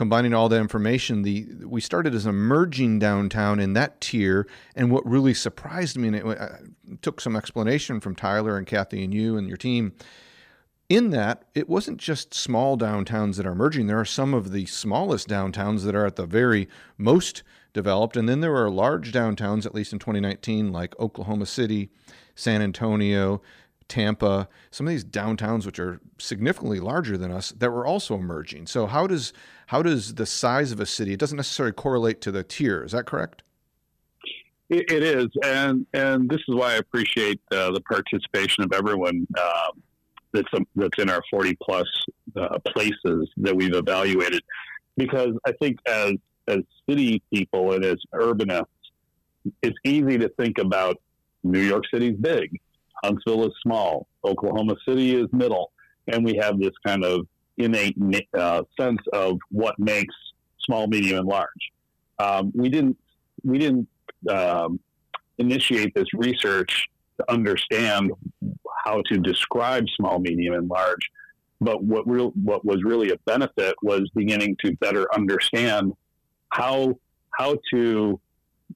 combining 0.00 0.32
all 0.32 0.48
the 0.48 0.56
information, 0.56 1.20
the 1.20 1.46
we 1.66 1.78
started 1.78 2.14
as 2.14 2.24
an 2.24 2.30
emerging 2.30 2.98
downtown 2.98 3.60
in 3.60 3.74
that 3.74 4.00
tier. 4.00 4.46
And 4.74 4.90
what 4.90 5.04
really 5.04 5.34
surprised 5.34 5.98
me, 5.98 6.08
and 6.08 6.16
it, 6.16 6.24
I 6.24 6.60
took 7.02 7.20
some 7.20 7.36
explanation 7.36 8.00
from 8.00 8.14
Tyler 8.14 8.56
and 8.56 8.66
Kathy 8.66 9.04
and 9.04 9.12
you 9.12 9.36
and 9.36 9.46
your 9.46 9.58
team, 9.58 9.92
in 10.88 11.10
that 11.10 11.44
it 11.54 11.68
wasn't 11.68 11.98
just 11.98 12.32
small 12.32 12.78
downtowns 12.78 13.36
that 13.36 13.44
are 13.44 13.54
merging. 13.54 13.88
There 13.88 14.00
are 14.00 14.06
some 14.06 14.32
of 14.32 14.52
the 14.52 14.64
smallest 14.64 15.28
downtowns 15.28 15.84
that 15.84 15.94
are 15.94 16.06
at 16.06 16.16
the 16.16 16.24
very 16.24 16.66
most 16.96 17.42
developed. 17.74 18.16
And 18.16 18.26
then 18.26 18.40
there 18.40 18.56
are 18.56 18.70
large 18.70 19.12
downtowns, 19.12 19.66
at 19.66 19.74
least 19.74 19.92
in 19.92 19.98
2019, 19.98 20.72
like 20.72 20.98
Oklahoma 20.98 21.44
City, 21.44 21.90
San 22.34 22.62
Antonio, 22.62 23.42
Tampa, 23.90 24.48
some 24.70 24.86
of 24.86 24.90
these 24.90 25.04
downtowns 25.04 25.66
which 25.66 25.78
are 25.78 26.00
significantly 26.18 26.80
larger 26.80 27.18
than 27.18 27.30
us 27.30 27.50
that 27.58 27.70
were 27.70 27.84
also 27.84 28.14
emerging. 28.14 28.66
So 28.66 28.86
how 28.86 29.06
does 29.06 29.34
how 29.66 29.82
does 29.82 30.14
the 30.14 30.24
size 30.24 30.72
of 30.72 30.80
a 30.80 30.86
city? 30.86 31.12
It 31.12 31.20
doesn't 31.20 31.36
necessarily 31.36 31.74
correlate 31.74 32.22
to 32.22 32.32
the 32.32 32.42
tier. 32.42 32.82
Is 32.82 32.92
that 32.92 33.04
correct? 33.04 33.42
it, 34.70 34.90
it 34.90 35.02
is, 35.02 35.26
and 35.44 35.84
and 35.92 36.28
this 36.30 36.40
is 36.48 36.54
why 36.54 36.74
I 36.74 36.76
appreciate 36.76 37.40
uh, 37.50 37.72
the 37.72 37.80
participation 37.80 38.64
of 38.64 38.72
everyone 38.72 39.26
uh, 39.36 39.70
that's 40.32 40.48
um, 40.54 40.66
that's 40.76 40.98
in 40.98 41.10
our 41.10 41.22
forty 41.30 41.56
plus 41.60 41.88
uh, 42.36 42.58
places 42.68 43.28
that 43.38 43.54
we've 43.54 43.74
evaluated, 43.74 44.42
because 44.96 45.36
I 45.44 45.52
think 45.60 45.78
as 45.86 46.14
as 46.46 46.58
city 46.88 47.20
people 47.34 47.72
and 47.72 47.84
as 47.84 47.96
urbanists, 48.14 48.66
it's 49.62 49.76
easy 49.84 50.18
to 50.18 50.28
think 50.38 50.58
about 50.58 50.96
New 51.42 51.60
York 51.60 51.84
City's 51.92 52.16
big, 52.16 52.60
Huntsville 53.02 53.46
is 53.46 53.52
small, 53.62 54.06
Oklahoma 54.24 54.76
City 54.86 55.14
is 55.14 55.26
middle, 55.32 55.72
and 56.08 56.24
we 56.24 56.36
have 56.36 56.58
this 56.58 56.72
kind 56.84 57.04
of 57.04 57.26
innate 57.58 57.96
uh, 58.36 58.62
sense 58.78 59.00
of 59.12 59.38
what 59.50 59.78
makes 59.78 60.14
small, 60.60 60.86
medium, 60.86 61.20
and 61.20 61.28
large. 61.28 61.72
Um, 62.18 62.52
we 62.54 62.68
didn't 62.68 62.96
we 63.44 63.58
didn't 63.58 63.88
um, 64.28 64.80
initiate 65.38 65.94
this 65.94 66.06
research 66.14 66.88
to 67.18 67.32
understand 67.32 68.12
how 68.84 69.02
to 69.10 69.18
describe 69.18 69.84
small, 69.96 70.18
medium, 70.18 70.54
and 70.54 70.68
large. 70.68 71.10
But 71.60 71.82
what 71.82 72.08
real 72.08 72.30
what 72.30 72.64
was 72.64 72.82
really 72.84 73.10
a 73.10 73.16
benefit 73.26 73.74
was 73.82 74.08
beginning 74.14 74.56
to 74.64 74.74
better 74.76 75.06
understand 75.14 75.92
how 76.50 76.98
how 77.38 77.56
to 77.72 78.20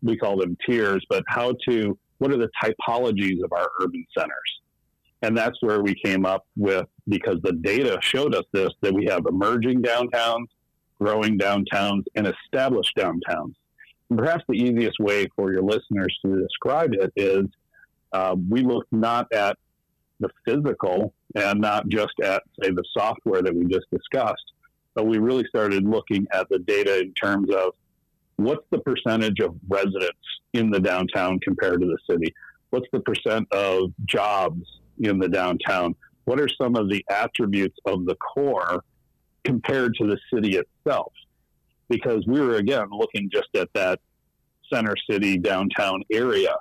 we 0.02 0.16
call 0.16 0.36
them 0.36 0.56
tiers, 0.66 1.04
but 1.08 1.24
how 1.26 1.54
to 1.68 1.98
what 2.24 2.32
are 2.32 2.38
the 2.38 2.48
typologies 2.62 3.44
of 3.44 3.52
our 3.52 3.68
urban 3.82 4.02
centers? 4.16 4.60
And 5.20 5.36
that's 5.36 5.58
where 5.60 5.82
we 5.82 5.94
came 5.94 6.24
up 6.24 6.46
with 6.56 6.86
because 7.06 7.36
the 7.42 7.52
data 7.52 7.98
showed 8.00 8.34
us 8.34 8.44
this 8.50 8.70
that 8.80 8.94
we 8.94 9.04
have 9.10 9.26
emerging 9.28 9.82
downtowns, 9.82 10.46
growing 10.98 11.38
downtowns, 11.38 12.04
and 12.14 12.26
established 12.26 12.96
downtowns. 12.96 13.52
And 14.08 14.18
perhaps 14.18 14.42
the 14.48 14.54
easiest 14.54 14.98
way 15.00 15.26
for 15.36 15.52
your 15.52 15.60
listeners 15.60 16.18
to 16.24 16.40
describe 16.40 16.94
it 16.94 17.12
is 17.14 17.44
uh, 18.14 18.36
we 18.48 18.62
look 18.62 18.86
not 18.90 19.30
at 19.30 19.58
the 20.20 20.30
physical 20.46 21.12
and 21.34 21.60
not 21.60 21.88
just 21.88 22.14
at, 22.22 22.42
say, 22.62 22.70
the 22.70 22.84
software 22.96 23.42
that 23.42 23.54
we 23.54 23.66
just 23.66 23.86
discussed, 23.92 24.52
but 24.94 25.06
we 25.06 25.18
really 25.18 25.44
started 25.50 25.84
looking 25.84 26.26
at 26.32 26.48
the 26.48 26.60
data 26.60 27.00
in 27.00 27.12
terms 27.12 27.54
of 27.54 27.74
what's 28.36 28.64
the 28.70 28.78
percentage 28.78 29.40
of 29.40 29.54
residents 29.68 30.18
in 30.52 30.70
the 30.70 30.80
downtown 30.80 31.38
compared 31.40 31.80
to 31.80 31.86
the 31.86 31.98
city? 32.10 32.34
What's 32.70 32.86
the 32.92 33.00
percent 33.00 33.46
of 33.52 33.92
jobs 34.04 34.62
in 35.00 35.18
the 35.18 35.28
downtown? 35.28 35.94
What 36.24 36.40
are 36.40 36.48
some 36.60 36.76
of 36.76 36.88
the 36.88 37.04
attributes 37.10 37.76
of 37.84 38.06
the 38.06 38.16
core 38.16 38.82
compared 39.44 39.94
to 39.96 40.06
the 40.06 40.18
city 40.32 40.56
itself? 40.56 41.12
Because 41.88 42.26
we 42.26 42.40
were, 42.40 42.56
again, 42.56 42.88
looking 42.90 43.30
just 43.30 43.48
at 43.54 43.68
that 43.74 44.00
center 44.72 44.94
city 45.08 45.36
downtown 45.36 46.02
area. 46.10 46.54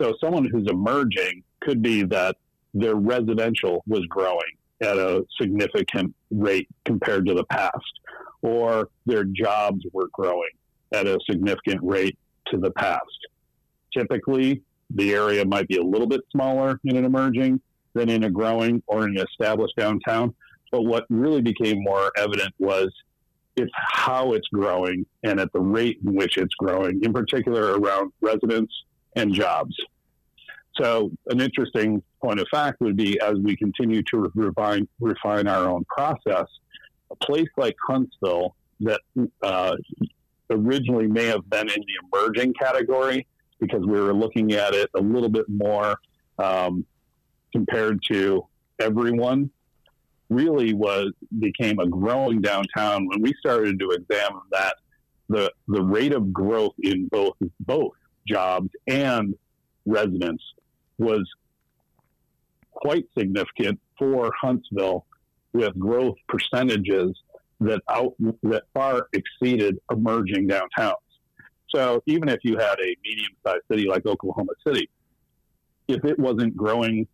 So 0.00 0.14
someone 0.20 0.44
who's 0.44 0.68
emerging 0.70 1.42
could 1.60 1.82
be 1.82 2.02
that 2.04 2.36
their 2.74 2.94
residential 2.94 3.82
was 3.86 4.04
growing 4.08 4.38
at 4.80 4.96
a 4.96 5.24
significant 5.40 6.14
rate 6.30 6.68
compared 6.84 7.26
to 7.26 7.34
the 7.34 7.44
past, 7.44 8.00
or 8.42 8.88
their 9.06 9.24
jobs 9.24 9.84
were 9.92 10.08
growing 10.12 10.50
at 10.92 11.06
a 11.06 11.18
significant 11.28 11.80
rate 11.82 12.18
to 12.48 12.58
the 12.58 12.70
past. 12.72 13.02
Typically, 13.96 14.62
the 14.90 15.12
area 15.12 15.44
might 15.44 15.68
be 15.68 15.76
a 15.76 15.82
little 15.82 16.06
bit 16.06 16.20
smaller 16.30 16.78
in 16.84 16.96
an 16.96 17.04
emerging 17.04 17.60
than 17.94 18.08
in 18.08 18.24
a 18.24 18.30
growing 18.30 18.82
or 18.86 19.04
an 19.04 19.18
established 19.18 19.76
downtown. 19.76 20.34
But 20.70 20.82
what 20.82 21.04
really 21.08 21.42
became 21.42 21.82
more 21.82 22.12
evident 22.16 22.54
was 22.58 22.88
it's 23.56 23.72
how 23.74 24.34
it's 24.34 24.46
growing 24.48 25.04
and 25.24 25.40
at 25.40 25.52
the 25.52 25.60
rate 25.60 25.98
in 26.06 26.14
which 26.14 26.36
it's 26.36 26.54
growing, 26.54 27.02
in 27.02 27.12
particular 27.12 27.78
around 27.78 28.12
residents 28.20 28.72
and 29.16 29.32
jobs. 29.34 29.74
So, 30.80 31.10
an 31.28 31.40
interesting 31.40 32.02
point 32.22 32.38
of 32.38 32.46
fact 32.52 32.80
would 32.80 32.96
be 32.96 33.20
as 33.20 33.34
we 33.42 33.56
continue 33.56 34.02
to 34.12 34.30
refine, 34.34 34.86
refine 35.00 35.48
our 35.48 35.68
own 35.68 35.84
process, 35.86 36.46
a 37.10 37.16
place 37.16 37.48
like 37.56 37.74
Huntsville 37.86 38.54
that 38.80 39.00
uh, 39.42 39.74
originally 40.50 41.06
may 41.06 41.26
have 41.26 41.48
been 41.50 41.68
in 41.68 41.80
the 41.80 42.18
emerging 42.18 42.54
category 42.54 43.26
because 43.60 43.80
we 43.80 44.00
were 44.00 44.14
looking 44.14 44.52
at 44.52 44.74
it 44.74 44.90
a 44.94 45.00
little 45.00 45.28
bit 45.28 45.48
more 45.48 45.98
um, 46.38 46.84
compared 47.52 48.00
to 48.10 48.46
everyone 48.78 49.50
really 50.30 50.74
was 50.74 51.12
became 51.38 51.78
a 51.78 51.86
growing 51.86 52.40
downtown 52.40 53.06
when 53.06 53.22
we 53.22 53.32
started 53.40 53.78
to 53.80 53.90
examine 53.90 54.42
that 54.52 54.76
the 55.28 55.50
the 55.68 55.82
rate 55.82 56.12
of 56.12 56.32
growth 56.32 56.74
in 56.82 57.08
both 57.08 57.34
both 57.60 57.92
jobs 58.26 58.68
and 58.86 59.34
residents 59.86 60.44
was 60.98 61.26
quite 62.72 63.06
significant 63.16 63.80
for 63.98 64.30
Huntsville 64.40 65.06
with 65.52 65.76
growth 65.78 66.16
percentages 66.28 67.18
that 67.60 67.82
out 67.88 68.14
that 68.42 68.64
far 68.74 69.08
exceeded 69.12 69.78
emerging 69.90 70.48
downtowns. 70.48 70.94
So 71.74 72.02
even 72.06 72.28
if 72.28 72.38
you 72.44 72.56
had 72.56 72.78
a 72.80 72.96
medium-sized 73.04 73.62
city 73.70 73.86
like 73.86 74.06
Oklahoma 74.06 74.52
City, 74.66 74.88
if 75.86 76.04
it 76.04 76.18
wasn't 76.18 76.56
growing 76.56 77.06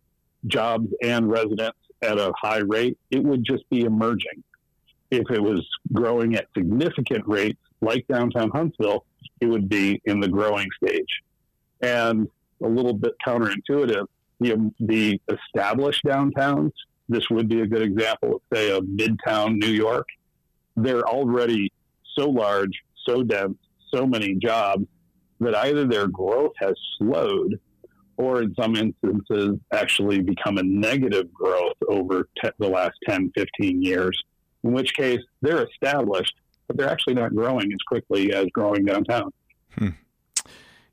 jobs 0.47 0.87
and 1.01 1.29
residents 1.29 1.77
at 2.01 2.17
a 2.17 2.31
high 2.39 2.59
rate, 2.59 2.97
it 3.11 3.23
would 3.23 3.43
just 3.43 3.67
be 3.69 3.81
emerging. 3.81 4.43
If 5.11 5.29
it 5.31 5.41
was 5.41 5.65
growing 5.93 6.35
at 6.35 6.47
significant 6.55 7.27
rates, 7.27 7.59
like 7.81 8.05
downtown 8.07 8.49
Huntsville, 8.51 9.05
it 9.41 9.47
would 9.47 9.67
be 9.67 10.01
in 10.05 10.19
the 10.19 10.27
growing 10.27 10.67
stage. 10.83 11.21
And 11.81 12.27
a 12.63 12.67
little 12.67 12.93
bit 12.93 13.13
counterintuitive, 13.25 14.07
the, 14.39 14.71
the 14.79 15.21
established 15.29 16.03
downtowns, 16.05 16.71
this 17.09 17.29
would 17.29 17.47
be 17.47 17.61
a 17.61 17.67
good 17.67 17.81
example 17.81 18.35
of, 18.35 18.41
say, 18.53 18.71
of 18.71 18.83
Midtown 18.83 19.57
New 19.57 19.71
York. 19.71 20.07
They're 20.75 21.07
already 21.07 21.71
so 22.17 22.29
large, 22.29 22.81
so 23.05 23.23
dense, 23.23 23.57
so 23.93 24.05
many 24.05 24.35
jobs 24.35 24.85
that 25.39 25.55
either 25.55 25.85
their 25.85 26.07
growth 26.07 26.53
has 26.59 26.73
slowed 26.97 27.59
or 28.17 28.41
in 28.41 28.53
some 28.55 28.75
instances 28.75 29.57
actually 29.73 30.21
become 30.21 30.57
a 30.57 30.63
negative 30.63 31.33
growth 31.33 31.75
over 31.89 32.27
te- 32.41 32.51
the 32.59 32.67
last 32.67 32.93
10, 33.07 33.31
15 33.35 33.83
years, 33.83 34.17
in 34.63 34.71
which 34.71 34.93
case 34.93 35.19
they're 35.41 35.65
established, 35.65 36.33
but 36.67 36.77
they're 36.77 36.89
actually 36.89 37.13
not 37.13 37.35
growing 37.35 37.71
as 37.71 37.79
quickly 37.87 38.33
as 38.33 38.47
growing 38.53 38.85
downtown. 38.85 39.31
Hmm. 39.77 39.89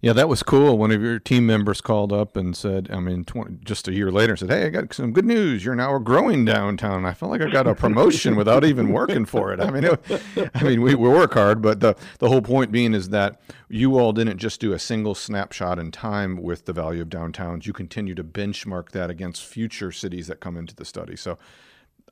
Yeah, 0.02 0.12
that 0.14 0.28
was 0.28 0.42
cool. 0.42 0.78
One 0.78 0.90
of 0.90 1.00
your 1.00 1.20
team 1.20 1.46
members 1.46 1.80
called 1.80 2.12
up 2.12 2.36
and 2.36 2.56
said, 2.56 2.88
I 2.92 2.98
mean, 2.98 3.24
20, 3.24 3.58
just 3.62 3.86
a 3.86 3.94
year 3.94 4.10
later, 4.10 4.36
said, 4.36 4.50
Hey, 4.50 4.66
I 4.66 4.68
got 4.68 4.92
some 4.92 5.12
good 5.12 5.24
news. 5.24 5.64
You're 5.64 5.76
now 5.76 5.96
growing 5.98 6.44
downtown. 6.44 7.06
I 7.06 7.14
felt 7.14 7.30
like 7.30 7.40
I 7.40 7.48
got 7.48 7.68
a 7.68 7.74
promotion 7.76 8.34
without 8.34 8.64
even 8.64 8.88
working 8.88 9.24
for 9.24 9.52
it. 9.52 9.60
I 9.60 9.70
mean, 9.70 9.84
it, 9.84 10.50
I 10.56 10.64
mean, 10.64 10.82
we, 10.82 10.96
we 10.96 11.08
work 11.08 11.34
hard, 11.34 11.62
but 11.62 11.78
the, 11.78 11.94
the 12.18 12.28
whole 12.28 12.42
point 12.42 12.72
being 12.72 12.94
is 12.94 13.10
that 13.10 13.40
you 13.68 13.96
all 13.96 14.12
didn't 14.12 14.38
just 14.38 14.60
do 14.60 14.72
a 14.72 14.78
single 14.78 15.14
snapshot 15.14 15.78
in 15.78 15.92
time 15.92 16.42
with 16.42 16.64
the 16.64 16.72
value 16.72 17.02
of 17.02 17.08
downtowns. 17.08 17.64
You 17.64 17.72
continue 17.72 18.16
to 18.16 18.24
benchmark 18.24 18.90
that 18.90 19.08
against 19.08 19.44
future 19.44 19.92
cities 19.92 20.26
that 20.26 20.40
come 20.40 20.56
into 20.56 20.74
the 20.74 20.84
study. 20.84 21.14
So 21.14 21.38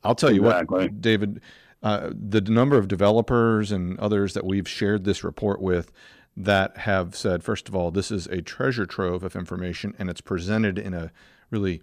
I'll 0.05 0.15
tell 0.15 0.31
you 0.31 0.47
exactly. 0.47 0.83
what, 0.85 1.01
David, 1.01 1.41
uh, 1.83 2.11
the 2.13 2.41
number 2.43 2.79
of 2.79 2.87
developers 2.87 3.73
and 3.73 3.99
others 3.99 4.35
that 4.35 4.45
we've 4.45 4.69
shared 4.69 5.03
this 5.03 5.25
report 5.25 5.61
with, 5.61 5.91
that 6.37 6.79
have 6.79 7.15
said, 7.17 7.43
first 7.43 7.69
of 7.69 7.75
all, 7.75 7.91
this 7.91 8.11
is 8.11 8.27
a 8.29 8.41
treasure 8.41 8.87
trove 8.87 9.23
of 9.23 9.37
information 9.37 9.95
and 9.99 10.09
it's 10.09 10.21
presented 10.21 10.79
in 10.79 10.95
a 10.95 11.11
really 11.51 11.83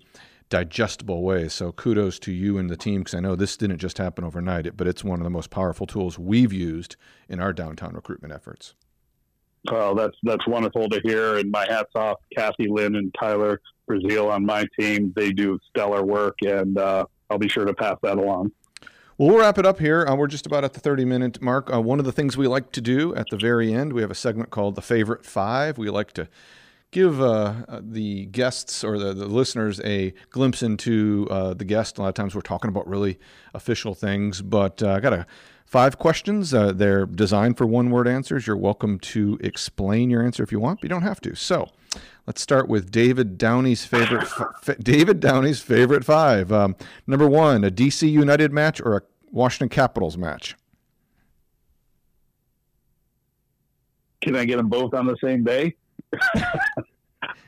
digestible 0.49 1.23
way. 1.23 1.49
So 1.49 1.71
kudos 1.71 2.19
to 2.19 2.31
you 2.31 2.57
and 2.57 2.69
the 2.69 2.77
team 2.77 3.01
because 3.01 3.13
I 3.13 3.19
know 3.19 3.35
this 3.35 3.57
didn't 3.57 3.79
just 3.79 3.97
happen 3.97 4.23
overnight, 4.23 4.77
but 4.77 4.87
it's 4.87 5.03
one 5.03 5.19
of 5.19 5.23
the 5.23 5.29
most 5.29 5.49
powerful 5.49 5.85
tools 5.85 6.17
we've 6.17 6.53
used 6.53 6.95
in 7.27 7.39
our 7.39 7.53
downtown 7.53 7.93
recruitment 7.93 8.33
efforts. 8.33 8.73
Well, 9.69 9.95
that's 9.95 10.15
that's 10.23 10.47
wonderful 10.47 10.87
to 10.87 11.01
hear, 11.03 11.37
and 11.37 11.51
my 11.51 11.65
hats 11.67 11.91
off, 11.95 12.19
Kathy 12.35 12.67
Lynn 12.69 12.95
and 12.95 13.13
Tyler 13.19 13.59
Brazil 13.85 14.29
on 14.29 14.45
my 14.45 14.65
team. 14.79 15.11
They 15.15 15.31
do 15.31 15.59
stellar 15.69 16.03
work, 16.03 16.37
and 16.41 16.77
uh, 16.77 17.05
I'll 17.29 17.37
be 17.37 17.49
sure 17.49 17.65
to 17.65 17.73
pass 17.73 17.97
that 18.03 18.17
along. 18.17 18.51
Well, 19.19 19.35
wrap 19.35 19.57
it 19.57 19.65
up 19.65 19.79
here. 19.79 20.05
Uh, 20.05 20.13
we're 20.13 20.27
just 20.27 20.45
about 20.45 20.63
at 20.63 20.73
the 20.73 20.79
30 20.79 21.03
minute 21.03 21.41
mark. 21.41 21.73
Uh, 21.73 21.81
one 21.81 21.97
of 21.97 22.05
the 22.05 22.11
things 22.11 22.37
we 22.37 22.45
like 22.45 22.71
to 22.73 22.81
do 22.81 23.15
at 23.15 23.25
the 23.31 23.35
very 23.35 23.73
end, 23.73 23.93
we 23.93 24.01
have 24.01 24.11
a 24.11 24.15
segment 24.15 24.51
called 24.51 24.75
The 24.75 24.81
Favorite 24.83 25.25
Five. 25.25 25.79
We 25.79 25.89
like 25.89 26.13
to 26.13 26.27
give 26.91 27.19
uh, 27.19 27.55
uh, 27.67 27.81
the 27.81 28.27
guests 28.27 28.83
or 28.83 28.99
the, 28.99 29.15
the, 29.15 29.25
listeners 29.25 29.81
a 29.83 30.13
glimpse 30.29 30.61
into 30.61 31.27
uh, 31.31 31.55
the 31.55 31.65
guest. 31.65 31.97
A 31.97 32.03
lot 32.03 32.09
of 32.09 32.13
times 32.13 32.35
we're 32.35 32.41
talking 32.41 32.69
about 32.69 32.87
really 32.87 33.17
official 33.55 33.95
things, 33.95 34.43
but 34.43 34.83
uh, 34.83 34.91
I 34.91 34.99
got 34.99 35.13
a 35.13 35.25
five 35.67 35.99
questions. 35.99 36.53
Uh, 36.53 36.71
they're 36.71 37.05
designed 37.05 37.57
for 37.57 37.67
one 37.67 37.91
word 37.91 38.07
answers. 38.07 38.47
You're 38.47 38.57
welcome 38.57 38.97
to 38.99 39.37
explain 39.41 40.09
your 40.09 40.23
answer 40.23 40.41
if 40.41 40.51
you 40.51 40.59
want, 40.59 40.79
but 40.79 40.83
you 40.83 40.89
don't 40.89 41.03
have 41.03 41.21
to. 41.21 41.35
So 41.35 41.69
let's 42.25 42.41
start 42.41 42.67
with 42.67 42.89
David 42.89 43.37
Downey's 43.37 43.85
favorite. 43.85 44.23
F- 44.23 44.77
David 44.79 45.19
Downey's 45.19 45.61
favorite 45.61 46.05
five. 46.05 46.51
Um, 46.51 46.75
number 47.05 47.27
one, 47.27 47.63
a 47.63 47.69
DC 47.69 48.09
United 48.09 48.51
match 48.51 48.81
or 48.81 48.97
a 48.97 49.01
Washington 49.29 49.69
Capitals 49.69 50.17
match. 50.17 50.55
Can 54.21 54.35
I 54.35 54.45
get 54.45 54.57
them 54.57 54.69
both 54.69 54.93
on 54.93 55.05
the 55.05 55.17
same 55.21 55.43
day? 55.43 55.75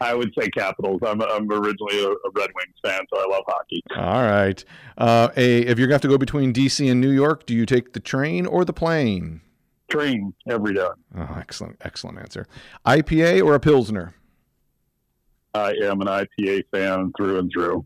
I 0.02 0.14
would 0.14 0.34
say 0.40 0.50
Capitals. 0.50 1.00
I'm, 1.06 1.22
I'm 1.22 1.50
originally 1.52 2.04
a, 2.04 2.10
a, 2.10 2.32
Red 2.34 2.50
Wings 2.56 2.76
fan, 2.84 3.02
so 3.14 3.20
I 3.20 3.28
love 3.30 3.44
hockey. 3.48 3.84
All 3.96 4.24
right. 4.24 4.64
Uh, 4.98 5.30
a, 5.38 5.60
if 5.62 5.78
you're 5.78 5.88
going 5.88 5.90
to 5.90 5.94
have 5.96 6.02
to 6.02 6.08
go 6.08 6.18
between 6.18 6.54
DC 6.54 6.90
and 6.90 7.00
New 7.00 7.12
York, 7.12 7.46
do 7.46 7.54
you 7.54 7.66
take 7.66 7.94
the 7.94 8.00
train 8.00 8.46
or 8.46 8.66
the 8.66 8.74
plane? 8.74 9.42
Train 9.90 10.34
every 10.48 10.74
day. 10.74 10.88
Oh, 11.18 11.36
excellent, 11.38 11.78
excellent 11.82 12.20
answer. 12.20 12.46
IPA 12.86 13.44
or 13.44 13.56
a 13.56 13.60
Pilsner? 13.60 14.14
I 15.54 15.74
am 15.84 16.02
an 16.02 16.08
IPA 16.08 16.64
fan 16.72 17.12
through 17.18 17.40
and 17.40 17.52
through. 17.52 17.86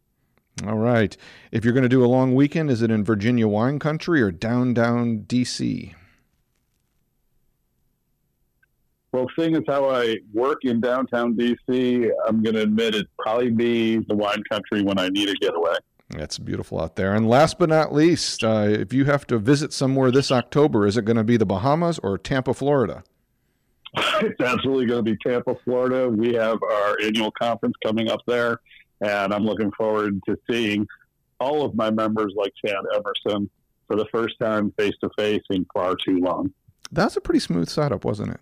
All 0.65 0.77
right. 0.77 1.15
If 1.51 1.63
you're 1.65 1.73
going 1.73 1.83
to 1.83 1.89
do 1.89 2.03
a 2.03 2.07
long 2.07 2.35
weekend, 2.35 2.69
is 2.69 2.81
it 2.81 2.91
in 2.91 3.03
Virginia 3.03 3.47
wine 3.47 3.79
country 3.79 4.21
or 4.21 4.31
down, 4.31 4.73
down 4.73 5.19
DC? 5.27 5.93
Well, 9.13 9.27
seeing 9.37 9.55
as 9.55 9.61
how 9.67 9.91
I 9.91 10.17
work 10.33 10.65
in 10.65 10.81
downtown 10.81 11.35
DC, 11.35 12.09
I'm 12.27 12.41
going 12.41 12.55
to 12.55 12.63
admit 12.63 12.95
it'd 12.95 13.15
probably 13.19 13.51
be 13.51 13.99
the 13.99 14.15
wine 14.15 14.43
country 14.51 14.81
when 14.81 14.97
I 14.97 15.09
need 15.09 15.29
a 15.29 15.35
getaway. 15.35 15.75
That's 16.09 16.39
beautiful 16.39 16.81
out 16.81 16.95
there. 16.95 17.13
And 17.13 17.29
last 17.29 17.59
but 17.59 17.69
not 17.69 17.93
least, 17.93 18.43
uh, 18.43 18.65
if 18.67 18.91
you 18.91 19.05
have 19.05 19.27
to 19.27 19.37
visit 19.37 19.71
somewhere 19.71 20.09
this 20.09 20.31
October, 20.31 20.87
is 20.87 20.97
it 20.97 21.05
going 21.05 21.17
to 21.17 21.23
be 21.23 21.37
the 21.37 21.45
Bahamas 21.45 21.99
or 21.99 22.17
Tampa, 22.17 22.55
Florida? 22.55 23.03
it's 23.95 24.41
absolutely 24.41 24.87
going 24.87 25.05
to 25.05 25.11
be 25.11 25.17
Tampa, 25.23 25.55
Florida. 25.63 26.09
We 26.09 26.33
have 26.33 26.57
our 26.63 26.97
annual 26.99 27.31
conference 27.31 27.75
coming 27.85 28.09
up 28.09 28.21
there, 28.25 28.61
and 29.01 29.31
I'm 29.31 29.45
looking 29.45 29.71
forward 29.73 30.19
to 30.27 30.35
seeing 30.49 30.87
all 31.39 31.63
of 31.63 31.75
my 31.75 31.91
members 31.91 32.33
like 32.35 32.51
Chad 32.65 32.81
Emerson 32.95 33.47
for 33.85 33.95
the 33.95 34.07
first 34.11 34.39
time 34.39 34.73
face 34.75 34.95
to 35.03 35.09
face 35.19 35.43
in 35.51 35.67
far 35.71 35.95
too 36.03 36.17
long. 36.17 36.51
That's 36.91 37.15
a 37.15 37.21
pretty 37.21 37.41
smooth 37.41 37.69
setup, 37.69 38.05
wasn't 38.05 38.31
it? 38.31 38.39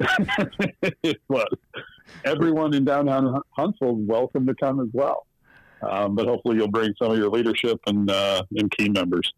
it 1.02 1.20
was. 1.28 1.48
Everyone 2.24 2.74
in 2.74 2.84
downtown 2.84 3.40
Huntsville 3.50 4.00
is 4.00 4.06
welcome 4.06 4.46
to 4.46 4.54
come 4.54 4.80
as 4.80 4.88
well. 4.92 5.26
Um, 5.82 6.14
but 6.14 6.26
hopefully 6.26 6.56
you'll 6.56 6.68
bring 6.68 6.94
some 7.00 7.12
of 7.12 7.18
your 7.18 7.28
leadership 7.28 7.78
and 7.86 8.10
uh, 8.10 8.42
and 8.56 8.72
team 8.72 8.92
members. 8.92 9.32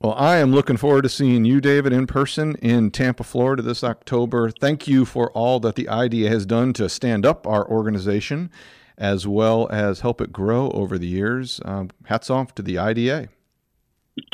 Well, 0.00 0.14
I 0.14 0.38
am 0.38 0.52
looking 0.52 0.76
forward 0.76 1.02
to 1.02 1.08
seeing 1.08 1.44
you, 1.44 1.60
David, 1.60 1.92
in 1.92 2.06
person 2.06 2.56
in 2.56 2.90
Tampa, 2.90 3.24
Florida 3.24 3.62
this 3.62 3.84
October. 3.84 4.50
Thank 4.50 4.88
you 4.88 5.04
for 5.04 5.30
all 5.32 5.60
that 5.60 5.74
the 5.74 5.88
IDA 5.88 6.28
has 6.28 6.46
done 6.46 6.72
to 6.74 6.88
stand 6.88 7.26
up 7.26 7.46
our 7.46 7.68
organization, 7.68 8.50
as 8.96 9.26
well 9.26 9.68
as 9.70 10.00
help 10.00 10.20
it 10.20 10.32
grow 10.32 10.70
over 10.70 10.96
the 10.96 11.06
years. 11.06 11.60
Um, 11.64 11.90
hats 12.06 12.30
off 12.30 12.54
to 12.54 12.62
the 12.62 12.78
IDA. 12.78 13.28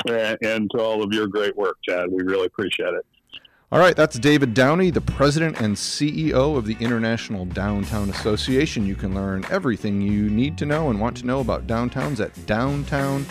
And, 0.07 0.37
and 0.41 0.71
to 0.71 0.81
all 0.81 1.03
of 1.03 1.13
your 1.13 1.27
great 1.27 1.55
work, 1.55 1.77
Chad. 1.83 2.09
We 2.09 2.23
really 2.23 2.45
appreciate 2.45 2.93
it. 2.93 3.05
All 3.71 3.77
right, 3.77 3.95
that's 3.95 4.17
David 4.17 4.55
Downey, 4.55 4.89
the 4.89 4.99
president 4.99 5.61
and 5.61 5.75
CEO 5.75 6.57
of 6.57 6.65
the 6.65 6.75
International 6.79 7.45
Downtown 7.45 8.09
Association. 8.09 8.87
You 8.87 8.95
can 8.95 9.13
learn 9.13 9.45
everything 9.51 10.01
you 10.01 10.27
need 10.27 10.57
to 10.57 10.65
know 10.65 10.89
and 10.89 10.99
want 10.99 11.17
to 11.17 11.27
know 11.27 11.39
about 11.39 11.67
downtowns 11.67 12.19
at 12.19 12.47
downtown.org 12.47 13.27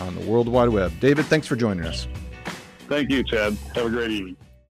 on 0.00 0.14
the 0.16 0.26
World 0.26 0.48
Wide 0.48 0.70
Web. 0.70 0.98
David, 0.98 1.26
thanks 1.26 1.46
for 1.46 1.54
joining 1.54 1.84
us. 1.86 2.08
Thank 2.88 3.10
you, 3.10 3.22
Ted. 3.22 3.56
Have 3.76 3.86
a 3.86 3.90
great 3.90 4.10
evening. 4.10 4.36